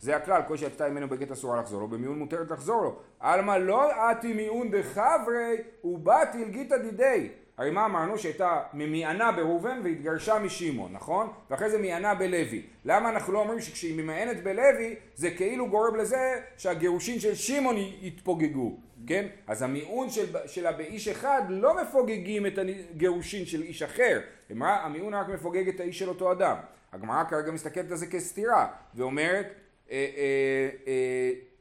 זה 0.00 0.16
הכלל, 0.16 0.42
כל 0.48 0.56
שיצתה 0.56 0.88
ממנו 0.88 1.08
בגט 1.08 1.30
אסורה 1.30 1.60
לחזור 1.60 1.80
לו, 1.80 1.88
במיעון 1.88 2.18
מותרת 2.18 2.50
לחזור 2.50 2.82
לו. 2.82 2.96
עלמא 3.20 3.52
לא 3.52 4.10
אתי 4.10 4.32
מיעון 4.32 4.70
דחברי 4.70 5.56
ובאתי 5.84 6.42
אלגיתא 6.44 6.76
דידי. 6.76 7.28
הרי 7.58 7.70
מה 7.70 7.84
אמרנו? 7.84 8.18
שהייתה 8.18 8.62
ממיענה 8.72 9.32
בראובן 9.32 9.80
והתגרשה 9.84 10.38
משמעון, 10.38 10.92
נכון? 10.92 11.32
ואחרי 11.50 11.70
זה 11.70 11.78
מיענה 11.78 12.14
בלוי. 12.14 12.62
למה 12.84 13.10
אנחנו 13.10 13.32
לא 13.32 13.38
אומרים 13.38 13.60
שכשהיא 13.60 14.02
ממאנת 14.02 14.42
בלוי 14.42 14.94
זה 15.14 15.30
כאילו 15.30 15.68
גורם 15.68 15.96
לזה 15.96 16.40
שהגירושין 16.56 17.20
של 17.20 17.34
שמעון 17.34 17.76
יתפוגגו, 18.00 18.76
כן? 19.06 19.26
אז 19.46 19.62
המיעון 19.62 20.10
של, 20.10 20.36
שלה 20.46 20.72
באיש 20.72 21.08
אחד 21.08 21.42
לא 21.48 21.82
מפוגגים 21.82 22.46
את 22.46 22.58
הגירושין 22.58 23.46
של 23.46 23.62
איש 23.62 23.82
אחר, 23.82 24.20
רק- 24.50 24.80
המיעון 24.84 25.14
רק 25.14 25.28
מפוגג 25.28 25.68
את 25.68 25.80
האיש 25.80 25.98
של 25.98 26.08
אותו 26.08 26.32
אדם. 26.32 26.56
הגמרא 26.92 27.24
כרגע 27.24 27.52
מסתכלת 27.52 27.90
על 27.90 27.96
זה 27.96 28.06
כסתירה 28.06 28.66
ואומרת 28.94 29.46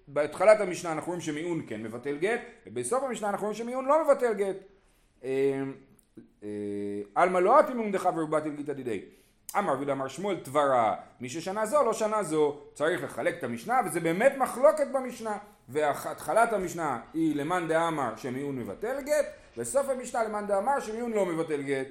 בהתחלת 0.08 0.62
המשנה 0.62 0.92
אנחנו 0.92 1.08
רואים 1.08 1.22
שמיעון 1.22 1.62
כן 1.68 1.84
מבטל 1.84 2.18
גט, 2.18 2.42
ובסוף 2.68 3.04
המשנה 3.04 3.30
אנחנו 3.30 3.48
רואים 3.48 3.58
שמיעון 3.58 3.86
לא 3.86 4.04
מבטל 4.06 4.34
גט. 4.34 4.56
אה, 5.24 5.62
אה, 6.44 6.50
עלמא 7.16 7.40
לא 7.40 7.60
אתי 7.60 7.74
מיעון 7.74 7.92
דחבר 7.92 8.24
ובאתי 8.24 8.50
לגיתא 8.50 8.74
דידי. 8.74 9.02
אמר 9.58 9.74
רבי 9.74 9.92
אמר 9.92 10.08
שמואל 10.08 10.40
תברה, 10.44 10.96
מי 11.22 11.30
ששנה 11.30 11.66
זו 11.66 11.84
לא 11.84 11.94
שנה 11.94 12.24
זו, 12.24 12.58
צריך 12.74 13.04
לחלק 13.04 13.38
את 13.38 13.44
המשנה, 13.44 13.82
וזה 13.86 14.00
באמת 14.00 14.34
מחלוקת 14.38 14.88
במשנה. 14.94 15.38
והתחלת 15.70 16.54
המשנה 16.54 17.00
היא 17.14 17.36
למאן 17.36 17.68
דאמר 17.68 18.16
שמיעון 18.16 18.56
מבטל 18.56 19.02
גט, 19.02 19.26
וסוף 19.58 19.90
המשנה 19.90 20.24
למאן 20.24 20.48
דאמר 20.48 20.80
שמיעון 20.80 21.12
לא 21.12 21.26
מבטל 21.26 21.62
גט. 21.62 21.88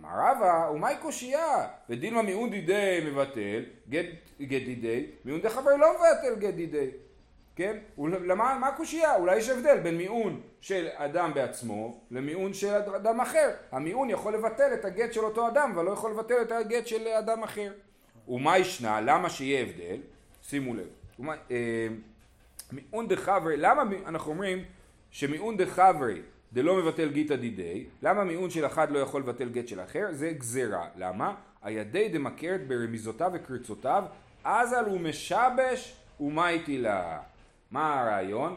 אמר 0.00 0.08
רבא, 0.12 0.70
ומאי 0.74 0.94
קושייה? 1.02 1.68
ודילמה 1.90 2.22
מיעון 2.22 2.50
דידי 2.50 3.00
מבטל, 3.06 3.64
גט 3.88 4.06
דידי, 4.38 5.06
מיעון 5.24 5.40
דחבר 5.40 5.76
לא 5.76 5.86
מבטל 5.94 6.40
גט 6.40 6.54
דידי. 6.54 6.90
כן? 7.58 7.76
למה, 7.98 8.58
מה 8.60 8.68
הקושייה? 8.68 9.16
אולי 9.16 9.36
יש 9.36 9.48
הבדל 9.48 9.80
בין 9.80 9.96
מיעון 9.96 10.40
של 10.60 10.88
אדם 10.94 11.34
בעצמו 11.34 12.00
למיעון 12.10 12.54
של 12.54 12.74
אדם 12.74 13.20
אחר. 13.20 13.50
המיעון 13.72 14.10
יכול 14.10 14.34
לבטל 14.34 14.74
את 14.74 14.84
הגט 14.84 15.12
של 15.12 15.20
אותו 15.20 15.48
אדם, 15.48 15.72
אבל 15.74 15.84
לא 15.84 15.90
יכול 15.90 16.10
לבטל 16.10 16.42
את 16.42 16.52
הגט 16.52 16.86
של 16.86 17.08
אדם 17.08 17.42
אחר. 17.42 17.72
ומה 18.28 18.58
ישנה? 18.58 19.00
למה 19.00 19.30
שיהיה 19.30 19.62
הבדל? 19.62 20.00
שימו 20.42 20.74
לב. 20.74 20.86
ומה, 21.18 21.34
אה, 21.50 21.88
מיעון 22.72 23.08
דחברי, 23.08 23.56
למה 23.56 23.82
אנחנו 24.06 24.32
אומרים 24.32 24.64
שמיעון 25.10 25.56
דחברי 25.56 26.22
דלא 26.52 26.76
מבטל 26.76 27.08
גיתא 27.08 27.36
דידי, 27.36 27.84
למה 28.02 28.24
מיעון 28.24 28.50
של 28.50 28.66
אחד 28.66 28.90
לא 28.90 28.98
יכול 28.98 29.20
לבטל 29.20 29.48
גט 29.48 29.68
של 29.68 29.80
אחר? 29.80 30.06
זה 30.10 30.32
גזירה. 30.32 30.88
למה? 30.96 31.34
הידי 31.62 32.08
דמכרת 32.08 32.68
ברמיזותיו 32.68 33.30
וקריצותיו, 33.34 34.04
אזל 34.44 34.84
הוא 34.84 35.00
משבש 35.00 35.96
ומה 36.20 36.50
איתי 36.50 36.78
לה. 36.78 37.20
מה 37.70 38.00
הרעיון? 38.00 38.56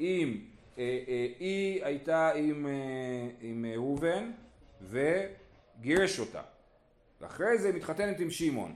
אם 0.00 0.38
אה, 0.78 0.98
אה, 1.08 1.26
היא 1.38 1.84
הייתה 1.84 2.30
עם, 2.30 2.66
אה, 2.66 2.72
עם 3.40 3.64
אה, 3.64 3.74
ראובן 3.74 4.30
וגירש 4.82 6.20
אותה, 6.20 6.42
ואחרי 7.20 7.58
זה 7.58 7.72
מתחתנת 7.72 8.20
עם 8.20 8.30
שמעון. 8.30 8.74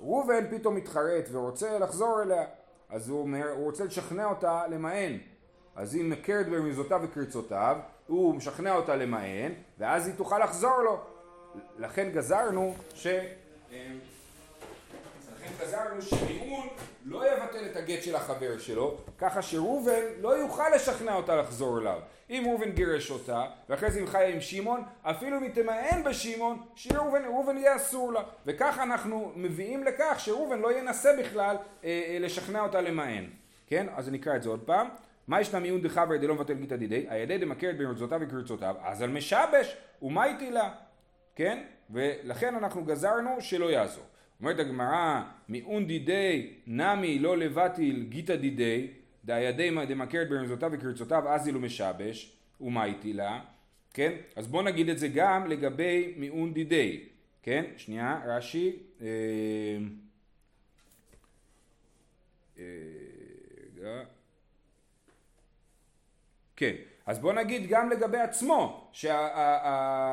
ראובן 0.00 0.50
פתאום 0.50 0.74
מתחרט 0.74 1.28
ורוצה 1.32 1.78
לחזור 1.78 2.22
אליה, 2.22 2.44
אז 2.88 3.08
הוא 3.08 3.20
אומר, 3.20 3.48
הוא 3.50 3.64
רוצה 3.64 3.84
לשכנע 3.84 4.24
אותה 4.24 4.66
למען. 4.70 5.18
אז 5.76 5.94
היא 5.94 6.04
מכרת 6.04 6.48
ברמיזותיו 6.48 7.00
וקריצותיו, 7.04 7.76
הוא 8.06 8.34
משכנע 8.34 8.74
אותה 8.74 8.96
למען, 8.96 9.52
ואז 9.78 10.06
היא 10.06 10.14
תוכל 10.14 10.38
לחזור 10.38 10.82
לו. 10.82 11.00
לכן 11.78 12.10
גזרנו 12.10 12.74
ש... 12.94 13.06
אה, 13.06 13.92
לכן 15.36 15.50
גזרנו 15.60 16.02
שמיעון 16.02 16.68
לא 17.04 17.32
יבטל 17.32 17.66
את 17.70 17.76
הגט 17.76 18.02
של 18.02 18.16
החבר 18.16 18.58
שלו, 18.58 18.96
ככה 19.18 19.42
שראובן 19.42 20.00
לא 20.20 20.38
יוכל 20.38 20.68
לשכנע 20.74 21.14
אותה 21.14 21.36
לחזור 21.36 21.78
אליו. 21.78 22.00
אם 22.30 22.42
ראובן 22.46 22.70
גירש 22.70 23.10
אותה, 23.10 23.44
ואחרי 23.68 23.90
זה 23.90 23.98
היא 23.98 24.06
חיה 24.06 24.28
עם 24.28 24.40
שמעון, 24.40 24.82
אפילו 25.02 25.36
אם 25.36 25.42
היא 25.42 25.50
תמאן 25.54 26.02
בשמעון, 26.04 26.62
שראובן 26.74 27.24
ראובן 27.24 27.56
יהיה 27.56 27.76
אסור 27.76 28.12
לה. 28.12 28.22
וככה 28.46 28.82
אנחנו 28.82 29.32
מביאים 29.36 29.84
לכך 29.84 30.14
שראובן 30.18 30.58
לא 30.58 30.78
ינסה 30.78 31.10
בכלל 31.18 31.56
אה, 31.84 32.02
אה, 32.08 32.18
לשכנע 32.20 32.60
אותה 32.60 32.80
למאן. 32.80 33.24
כן? 33.66 33.86
אז 33.96 34.08
אני 34.08 34.18
אקרא 34.18 34.36
את 34.36 34.42
זה 34.42 34.48
עוד 34.48 34.60
פעם. 34.60 34.88
מה 35.28 35.40
ישנה 35.40 35.60
מיעון 35.60 35.82
דחבר 35.82 36.16
דלא 36.16 36.34
מבטל 36.34 36.54
גיתא 36.54 36.76
דידי, 36.76 37.06
הידי 37.08 37.38
דמכרת 37.38 37.78
ברצותיו 37.78 38.20
וקרצותיו, 38.22 38.74
אז 38.82 39.02
על 39.02 39.10
משבש, 39.10 39.76
ומה 40.02 40.24
איתי 40.24 40.50
לה? 40.50 40.74
כן? 41.36 41.62
ולכן 41.90 42.54
אנחנו 42.54 42.84
גזרנו 42.84 43.40
שלא 43.40 43.70
יעזור. 43.70 44.04
אומרת 44.40 44.58
הגמרא, 44.58 45.22
מיעון 45.48 45.86
דידי 45.86 46.52
נמי 46.66 47.18
לא 47.18 47.36
לבטיל 47.36 48.06
גיתא 48.08 48.36
דידי, 48.36 48.86
דהידי 49.24 49.70
דמכרת 49.88 50.28
ברמזותיו 50.28 50.70
וקרצותיו 50.72 51.28
אז 51.28 51.46
אילו 51.46 51.60
משבש, 51.60 52.36
ומה 52.60 52.84
איתי 52.84 53.12
לה? 53.12 53.40
כן? 53.94 54.12
אז 54.36 54.46
בואו 54.46 54.62
נגיד 54.62 54.88
את 54.88 54.98
זה 54.98 55.08
גם 55.08 55.46
לגבי 55.46 56.14
מיעון 56.16 56.54
דידי, 56.54 57.04
כן? 57.42 57.64
שנייה, 57.76 58.20
רש"י, 58.26 58.76
אה, 59.00 59.06
אה. 63.84 64.15
כן, 66.56 66.72
אז 67.06 67.18
בוא 67.18 67.32
נגיד 67.32 67.68
גם 67.68 67.90
לגבי 67.90 68.18
עצמו, 68.18 68.88
שהמיעון 68.92 70.04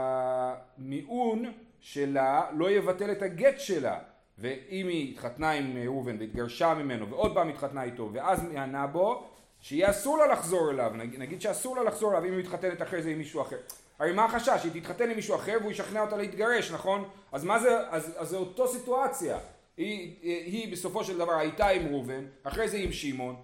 שלה 1.80 2.46
לא 2.54 2.72
יבטל 2.72 3.12
את 3.12 3.22
הגט 3.22 3.60
שלה, 3.60 4.00
ואם 4.38 4.88
היא 4.88 5.12
התחתנה 5.12 5.52
עם 5.52 5.78
ראובן 5.84 6.18
והתגרשה 6.20 6.74
ממנו 6.74 7.10
ועוד 7.10 7.34
פעם 7.34 7.50
התחתנה 7.50 7.84
איתו 7.84 8.10
ואז 8.14 8.44
מענה 8.44 8.88
בו, 8.88 9.24
שיהיה 9.62 9.90
אסור 9.90 10.18
לה 10.18 10.28
לחזור 10.28 10.72
אליו, 10.72 10.92
נגיד, 10.96 11.20
נגיד 11.20 11.42
שאסור 11.42 11.76
לה 11.76 11.84
לחזור 11.84 12.12
אליו 12.12 12.26
אם 12.26 12.32
היא 12.32 12.40
מתחתנת 12.40 12.82
אחרי 12.82 13.02
זה 13.02 13.10
עם 13.10 13.18
מישהו 13.18 13.42
אחר. 13.42 13.58
הרי 14.00 14.14
מה 14.14 14.26
החשש? 14.26 14.64
היא 14.64 14.82
תתחתן 14.82 15.10
עם 15.10 15.16
מישהו 15.16 15.36
אחר 15.36 15.58
והוא 15.62 15.72
ישכנע 15.72 16.02
אותה 16.02 16.18
להתגרש, 16.18 16.72
נכון? 16.72 17.10
אז 17.32 17.44
מה 17.44 17.60
זה, 17.60 17.90
אז, 17.90 18.14
אז 18.18 18.30
זה 18.30 18.38
אותו 18.38 18.68
סיטואציה. 18.68 19.38
היא, 19.78 20.16
היא 20.22 20.72
בסופו 20.72 21.04
של 21.04 21.18
דבר 21.18 21.34
הייתה 21.34 21.68
עם 21.68 21.88
ראובן, 21.88 22.26
אחרי 22.44 22.68
זה 22.68 22.78
עם 22.78 22.92
שמעון, 22.92 23.36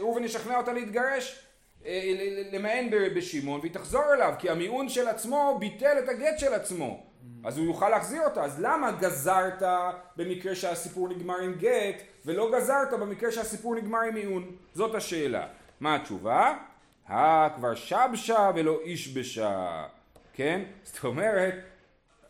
ראובן 0.00 0.24
ישכנע 0.24 0.58
אותה 0.58 0.72
להתגרש, 0.72 1.32
אה, 1.32 1.51
למען 2.52 2.90
ב- 2.90 3.18
בשמעון 3.18 3.60
והיא 3.60 3.72
תחזור 3.72 4.02
אליו 4.14 4.34
כי 4.38 4.50
המיעון 4.50 4.88
של 4.88 5.08
עצמו 5.08 5.56
ביטל 5.60 5.96
את 6.04 6.08
הגט 6.08 6.38
של 6.38 6.54
עצמו 6.54 7.02
אז 7.44 7.58
הוא 7.58 7.66
יוכל 7.66 7.88
להחזיר 7.88 8.22
אותה 8.24 8.44
אז 8.44 8.60
למה 8.60 8.92
גזרת 8.92 9.62
במקרה 10.16 10.54
שהסיפור 10.54 11.08
נגמר 11.08 11.38
עם 11.38 11.54
גט 11.58 12.02
ולא 12.26 12.50
גזרת 12.52 12.92
במקרה 12.92 13.32
שהסיפור 13.32 13.74
נגמר 13.74 14.00
עם 14.00 14.14
מיעון 14.14 14.56
זאת 14.74 14.94
השאלה 14.94 15.46
מה 15.80 15.94
התשובה? 15.94 16.54
אה 17.10 17.48
כבר 17.56 17.74
שבשה 17.74 18.50
ולא 18.54 18.78
איש 18.84 19.08
בשה 19.08 19.84
כן? 20.32 20.60
זאת 20.84 21.04
אומרת 21.04 21.54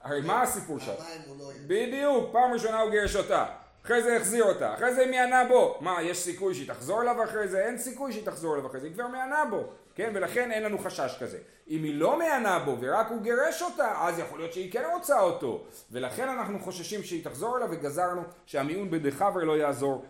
הרי 0.03 0.21
מה 0.21 0.43
הסיפור 0.43 0.79
שם? 0.79 0.93
לא. 1.39 1.51
בדיוק, 1.67 2.33
פעם 2.33 2.53
ראשונה 2.53 2.81
הוא 2.81 2.91
גירש 2.91 3.17
אותה, 3.17 3.47
אחרי 3.85 4.03
זה 4.03 4.17
החזיר 4.17 4.45
אותה, 4.45 4.75
אחרי 4.75 4.95
זה 4.95 5.01
היא 5.01 5.11
מיענה 5.11 5.45
בו. 5.45 5.79
מה, 5.81 6.03
יש 6.03 6.19
סיכוי 6.19 6.55
שהיא 6.55 6.69
תחזור 6.69 7.03
אליו 7.03 7.25
אחרי 7.25 7.49
זה? 7.49 7.65
אין 7.67 7.79
סיכוי 7.79 8.13
שהיא 8.13 8.25
תחזור 8.25 8.55
אליו 8.55 8.67
אחרי 8.67 8.81
זה, 8.81 8.87
היא 8.87 8.95
כבר 8.95 9.07
מיענה 9.07 9.45
בו. 9.51 9.65
כן, 9.95 10.11
ולכן 10.15 10.51
אין 10.51 10.63
לנו 10.63 10.79
חשש 10.79 11.17
כזה. 11.21 11.39
אם 11.69 11.83
היא 11.83 11.95
לא 11.95 12.19
מיענה 12.19 12.59
בו 12.59 12.77
ורק 12.81 13.07
הוא 13.11 13.23
גירש 13.23 13.63
אותה, 13.63 13.93
אז 13.97 14.19
יכול 14.19 14.39
להיות 14.39 14.53
שהיא 14.53 14.73
כן 14.73 14.83
רוצה 14.95 15.21
אותו. 15.21 15.65
ולכן 15.93 16.29
אנחנו 16.29 16.59
חוששים 16.59 17.03
שהיא 17.03 17.25
תחזור 17.25 17.57
אליו 17.57 17.69
וגזרנו 17.71 18.23
שהמיעון 18.47 18.91
בדחברי 18.91 19.47
לא 19.47 19.57
יעזור 19.57 20.05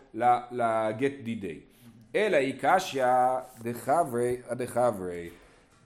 לגט 0.50 1.12
דידי. 1.22 1.60
אלא 2.14 2.36
היא 2.36 2.54
קשיא 2.60 3.06
דחברי 3.62 4.36
הדחברי. 4.48 5.30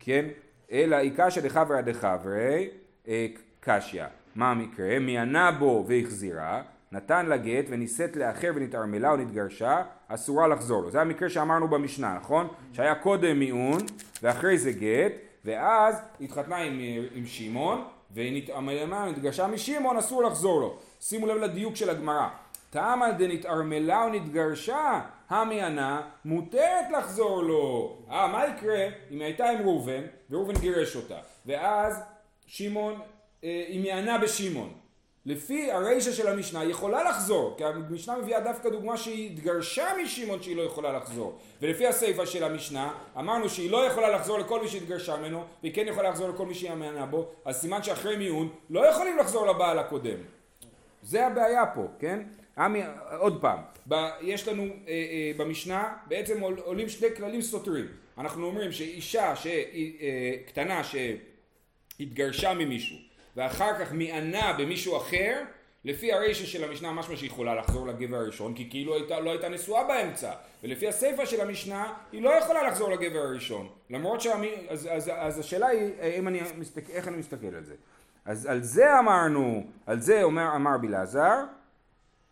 כן? 0.01 0.25
אלא 0.73 0.97
היא 0.97 1.13
קשיא 1.17 1.43
דחברי 1.43 1.79
הדחברי 1.79 2.71
אה, 3.09 3.27
קשיא. 3.61 4.05
מה 4.35 4.51
המקרה? 4.51 4.99
מיענה 4.99 5.53
בו 5.53 5.85
והחזירה, 5.89 6.63
נתן 6.93 7.27
לה 7.27 7.37
גט 7.37 7.65
ונישאת 7.69 8.17
לאחר 8.17 8.53
ונתערמלה 8.55 9.11
או 9.11 9.17
נתגרשה, 9.17 9.83
אסורה 10.09 10.49
לחזור 10.49 10.83
לו. 10.83 10.91
זה 10.91 11.01
המקרה 11.01 11.29
שאמרנו 11.29 11.69
במשנה, 11.69 12.15
נכון? 12.15 12.49
שהיה 12.73 12.95
קודם 12.95 13.39
מיעון 13.39 13.81
ואחרי 14.23 14.59
זה 14.59 14.73
גט, 14.73 15.13
ואז 15.45 16.03
התחתנה 16.21 16.57
עם, 16.57 16.81
עם 17.15 17.27
שמעון 17.27 17.85
והיא 18.11 18.43
נתערמלה 18.43 19.05
ונתגרשה 19.09 19.47
משמעון, 19.47 19.97
אסור 19.97 20.23
לחזור 20.23 20.61
לו. 20.61 20.79
שימו 21.01 21.27
לב 21.27 21.37
לדיוק 21.37 21.77
של 21.77 21.91
הגמרא. 21.91 22.29
תמה 22.71 23.13
דנתערמלה 23.13 24.03
או 24.03 24.09
נתגרשה, 24.09 25.01
המענה 25.29 26.03
מותרת 26.25 26.91
לחזור 26.99 27.43
לו. 27.43 27.97
אה, 28.11 28.27
מה 28.29 28.47
יקרה 28.47 28.85
אם 28.85 28.91
היא 29.11 29.25
הייתה 29.25 29.51
עם 29.51 29.59
ראובן, 29.63 30.03
וראובן 30.31 30.55
גירש 30.61 30.97
אותה, 30.97 31.19
ואז 31.47 32.03
שמעון, 32.47 33.01
אה, 33.45 33.65
היא 33.69 33.85
מענה 33.85 34.19
בשמעון. 34.19 34.73
לפי 35.27 35.71
הרישא 35.71 36.13
של 36.13 36.29
המשנה 36.29 36.61
היא 36.61 36.71
יכולה 36.71 37.11
לחזור, 37.11 37.55
כי 37.59 37.65
המשנה 37.65 38.19
מביאה 38.19 38.41
דווקא 38.41 38.69
דוגמה 38.69 38.97
שהיא 38.97 39.31
התגרשה 39.31 39.87
משמעון 40.03 40.43
שהיא 40.43 40.57
לא 40.57 40.63
יכולה 40.63 40.93
לחזור. 40.93 41.39
ולפי 41.63 41.87
הסיפא 41.87 42.27
של 42.27 42.45
המשנה, 42.45 42.93
אמרנו 43.19 43.49
שהיא 43.49 43.71
לא 43.71 43.87
יכולה 43.87 44.11
לחזור 44.11 44.39
לכל 44.39 44.63
מי 44.63 44.69
שהתגרשה 44.69 45.17
ממנו, 45.17 45.45
והיא 45.63 45.75
כן 45.75 45.87
יכולה 45.89 46.11
לחזור 46.11 46.29
לכל 46.29 46.47
מי 46.47 46.55
שהיא 46.55 46.75
מענה 46.75 47.07
בו, 47.07 47.29
אז 47.45 47.57
סימן 47.57 47.83
שאחרי 47.83 48.17
מיעון 48.17 48.49
לא 48.71 48.87
יכולים 48.87 49.19
לחזור 49.19 49.47
לבעל 49.47 49.79
הקודם. 49.79 50.19
זה 51.03 51.27
הבעיה 51.27 51.67
פה, 51.67 51.87
כן? 51.99 52.23
עמי, 52.59 52.83
עוד 53.19 53.41
פעם, 53.41 53.59
ב, 53.89 53.95
יש 54.21 54.49
לנו 54.49 54.63
אה, 54.63 54.69
אה, 54.89 55.33
במשנה 55.37 55.95
בעצם 56.09 56.41
עול, 56.41 56.59
עולים 56.65 56.89
שני 56.89 57.09
כללים 57.17 57.43
סותרים. 57.43 57.87
אנחנו 58.19 58.47
אומרים 58.47 58.73
שאישה 58.73 59.37
ש, 59.37 59.47
אה, 59.47 60.33
קטנה 60.47 60.83
שהתגרשה 60.85 62.55
ממישהו 62.55 62.97
ואחר 63.37 63.79
כך 63.79 63.93
מענה 63.93 64.53
במישהו 64.59 64.97
אחר, 64.97 65.43
לפי 65.85 66.13
הרישא 66.13 66.45
של 66.47 66.65
המשנה 66.65 66.93
משמע 66.93 67.17
שהיא 67.17 67.31
יכולה 67.31 67.55
לחזור 67.55 67.87
לגבר 67.87 68.17
הראשון 68.17 68.55
כי 68.55 68.71
כאילו 68.71 68.95
הייתה, 68.95 69.21
לא 69.21 69.31
הייתה 69.31 69.49
נשואה 69.49 69.85
באמצע. 69.85 70.33
ולפי 70.63 70.89
הסיפא 70.89 71.25
של 71.25 71.41
המשנה 71.41 71.93
היא 72.13 72.23
לא 72.23 72.31
יכולה 72.31 72.69
לחזור 72.69 72.91
לגבר 72.91 73.19
הראשון. 73.19 73.69
למרות 73.91 74.21
שהמי... 74.21 74.51
אז, 74.69 74.89
אז, 74.93 75.11
אז 75.17 75.39
השאלה 75.39 75.67
היא 75.67 76.19
אני 76.27 76.41
מסתכל, 76.59 76.93
איך 76.93 77.09
אני 77.09 77.17
מסתכל 77.17 77.55
על 77.57 77.65
זה? 77.65 77.75
אז 78.25 78.47
על 78.47 78.63
זה 78.63 78.99
אמרנו, 78.99 79.65
על 79.87 80.01
זה 80.01 80.23
אומר, 80.23 80.57
אמר 80.57 80.79
בלעזר 80.81 81.45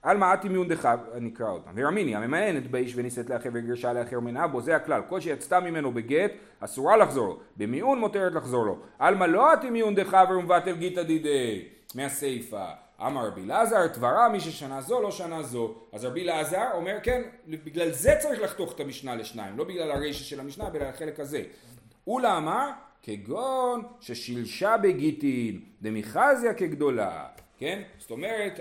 על 0.05 0.17
מעטי 0.17 0.49
מיון 0.49 0.69
דחב, 0.69 0.99
אני 1.15 1.31
אקרא 1.35 1.51
אותם. 1.51 1.71
ורמיני, 1.75 2.17
הממאנת 2.17 2.71
באיש 2.71 2.93
ונישאת 2.97 3.31
לאחר 3.31 3.49
וגרשה 3.53 3.93
לאחר 3.93 4.21
מנה 4.21 4.47
בו, 4.47 4.61
זה 4.61 4.77
הכלל. 4.77 5.03
כל 5.09 5.21
שיצתה 5.21 5.61
ממנו 5.61 5.93
בגט, 5.93 6.33
אסורה 6.61 6.97
לחזור 6.97 7.27
לו. 7.27 7.39
במיעון 7.57 7.99
מותרת 7.99 8.33
לחזור 8.33 8.67
לו. 8.67 8.79
על 8.99 9.15
מה 9.15 9.27
לא 9.27 9.53
עתי 9.53 9.71
מיעון 9.71 9.95
דחב 9.95 10.27
ומבטל 10.31 10.77
גיתא 10.77 11.03
דידי. 11.03 11.63
מהסיפא. 11.95 12.73
אמר 13.01 13.27
רבי 13.27 13.43
אלעזר, 13.43 13.87
תברה 13.87 14.29
מי 14.29 14.41
ששנה 14.41 14.81
זו 14.81 15.03
לא 15.03 15.11
שנה 15.11 15.43
זו. 15.43 15.75
אז 15.93 16.05
רבי 16.05 16.23
אלעזר 16.23 16.67
אומר, 16.75 16.97
כן, 17.03 17.23
בגלל 17.49 17.91
זה 17.91 18.15
צריך 18.19 18.43
לחתוך 18.43 18.75
את 18.75 18.81
המשנה 18.81 19.15
לשניים, 19.15 19.59
לא 19.59 19.65
בגלל 19.65 19.91
הרישא 19.91 20.25
של 20.25 20.41
המשנה, 20.41 20.71
בגלל 20.71 20.89
החלק 20.89 21.21
הזה. 21.21 21.43
אולה 22.07 22.37
אמר, 22.37 22.71
כגון 23.03 23.83
ששילשה 24.01 24.77
בגיטין, 24.77 25.61
דמיכזיה 25.83 26.55
כגדולה. 26.55 27.27
כן? 27.65 27.83
זאת 27.99 28.11
אומרת, 28.11 28.61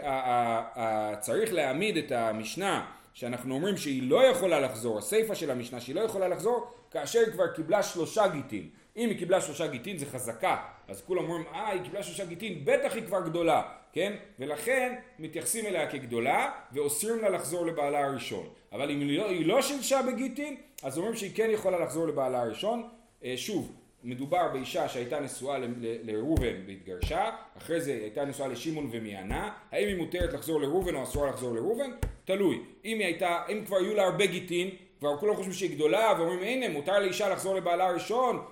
צריך 1.20 1.54
להעמיד 1.54 1.98
את 1.98 2.12
המשנה 2.12 2.86
שאנחנו 3.14 3.56
אומרים 3.56 3.78
שהיא 3.78 4.10
לא 4.10 4.24
יכולה 4.24 4.60
לחזור, 4.60 4.98
הסיפה 4.98 5.36
של 5.36 5.52
המשנה 5.52 5.82
שהיא 5.82 5.96
לא 5.96 6.02
יכולה 6.02 6.28
לחזור 6.28 6.68
כאשר 6.92 7.20
היא 7.20 7.32
כבר 7.34 7.48
קיבלה 7.48 7.84
שלושה 7.84 8.28
גיטין. 8.28 8.70
אם 8.98 9.10
היא 9.10 9.20
קיבלה 9.20 9.42
שלושה 9.42 9.68
גיטין 9.68 9.98
זה 9.98 10.06
חזקה, 10.06 10.58
אז 10.88 11.02
כולם 11.08 11.24
אומרים 11.24 11.44
אה 11.54 11.70
היא 11.70 11.82
קיבלה 11.84 12.04
שלושה 12.04 12.26
גיטין, 12.26 12.66
בטח 12.66 12.96
היא 12.96 13.04
כבר 13.06 13.22
גדולה, 13.22 13.62
כן? 13.94 14.14
ולכן 14.40 14.96
מתייחסים 15.20 15.66
אליה 15.66 15.92
כגדולה 15.92 16.52
ואוסרים 16.72 17.22
לה 17.22 17.30
לחזור 17.30 17.66
לבעלה 17.66 18.06
הראשון. 18.06 18.50
אבל 18.72 18.92
אם 18.92 19.00
היא 19.00 19.18
לא, 19.18 19.30
היא 19.30 19.46
לא 19.46 19.62
שילשה 19.62 20.02
בגיטין, 20.02 20.56
אז 20.84 20.98
אומרים 20.98 21.16
שהיא 21.16 21.32
כן 21.36 21.50
יכולה 21.52 21.80
לחזור 21.80 22.08
לבעלה 22.08 22.42
הראשון. 22.42 22.90
אה, 23.24 23.34
שוב, 23.38 23.72
מדובר 24.04 24.48
באישה 24.54 24.90
שהייתה 24.90 25.20
נשואה 25.20 25.58
לראובן 26.04 26.56
והתגרשה, 26.68 27.30
אחרי 27.58 27.82
זה 27.82 27.92
הייתה 27.92 28.26
נשואה 28.26 28.48
לשמעון 28.48 28.90
ומיאנה, 28.92 29.52
האם 29.72 29.88
היא 29.88 29.96
מותרת 29.98 30.34
לחזור 30.34 30.62
לראובן 30.62 30.96
או 30.96 31.04
אסורה 31.04 31.30
לחזור 31.30 31.54
לראובן? 31.56 31.92
תלוי. 32.26 32.56
אם 32.86 32.98
היא 33.00 33.06
הייתה, 33.06 33.44
אם 33.52 33.66
כבר 33.66 33.78
היו 33.78 33.94
לה 33.96 34.04
הרבה 34.04 34.26
גיטין, 34.26 34.70
כבר 35.00 35.18
כולם 35.18 35.36
חושבים 35.36 35.54
שהיא 35.54 35.76
גדולה, 35.76 36.14
ואומרים 36.18 36.40
הנה 36.40 36.70
מותר 36.70 37.00
לאישה 37.00 37.30
לחזור 37.30 37.56
לבעלה 37.56 37.88
הראשון, 37.90 38.46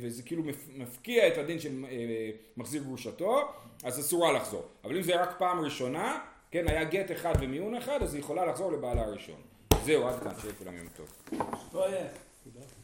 וזה 0.00 0.22
כאילו 0.22 0.42
מפ- 0.42 0.68
מפקיע 0.76 1.28
את 1.28 1.38
הדין 1.38 1.58
של 1.60 1.84
אה, 1.90 1.96
מחזיר 2.56 2.82
גרושתו, 2.82 3.40
אז 3.84 4.00
אסורה 4.00 4.32
לחזור. 4.32 4.62
אבל 4.84 4.96
אם 4.96 5.02
זה 5.02 5.22
רק 5.22 5.34
פעם 5.38 5.60
ראשונה, 5.60 6.18
כן, 6.50 6.68
היה 6.68 6.84
גט 6.84 7.10
אחד 7.10 7.32
ומיון 7.40 7.74
אחד, 7.74 8.02
אז 8.02 8.14
היא 8.14 8.20
יכולה 8.22 8.46
לחזור 8.46 8.72
לבעלה 8.72 9.02
הראשון. 9.02 9.40
זהו, 9.84 10.06
עד 10.08 10.22
כאן, 10.22 10.32
שיהיה 10.40 10.54
כולם 10.54 10.76
יום 10.76 10.86
טוב. 10.96 11.08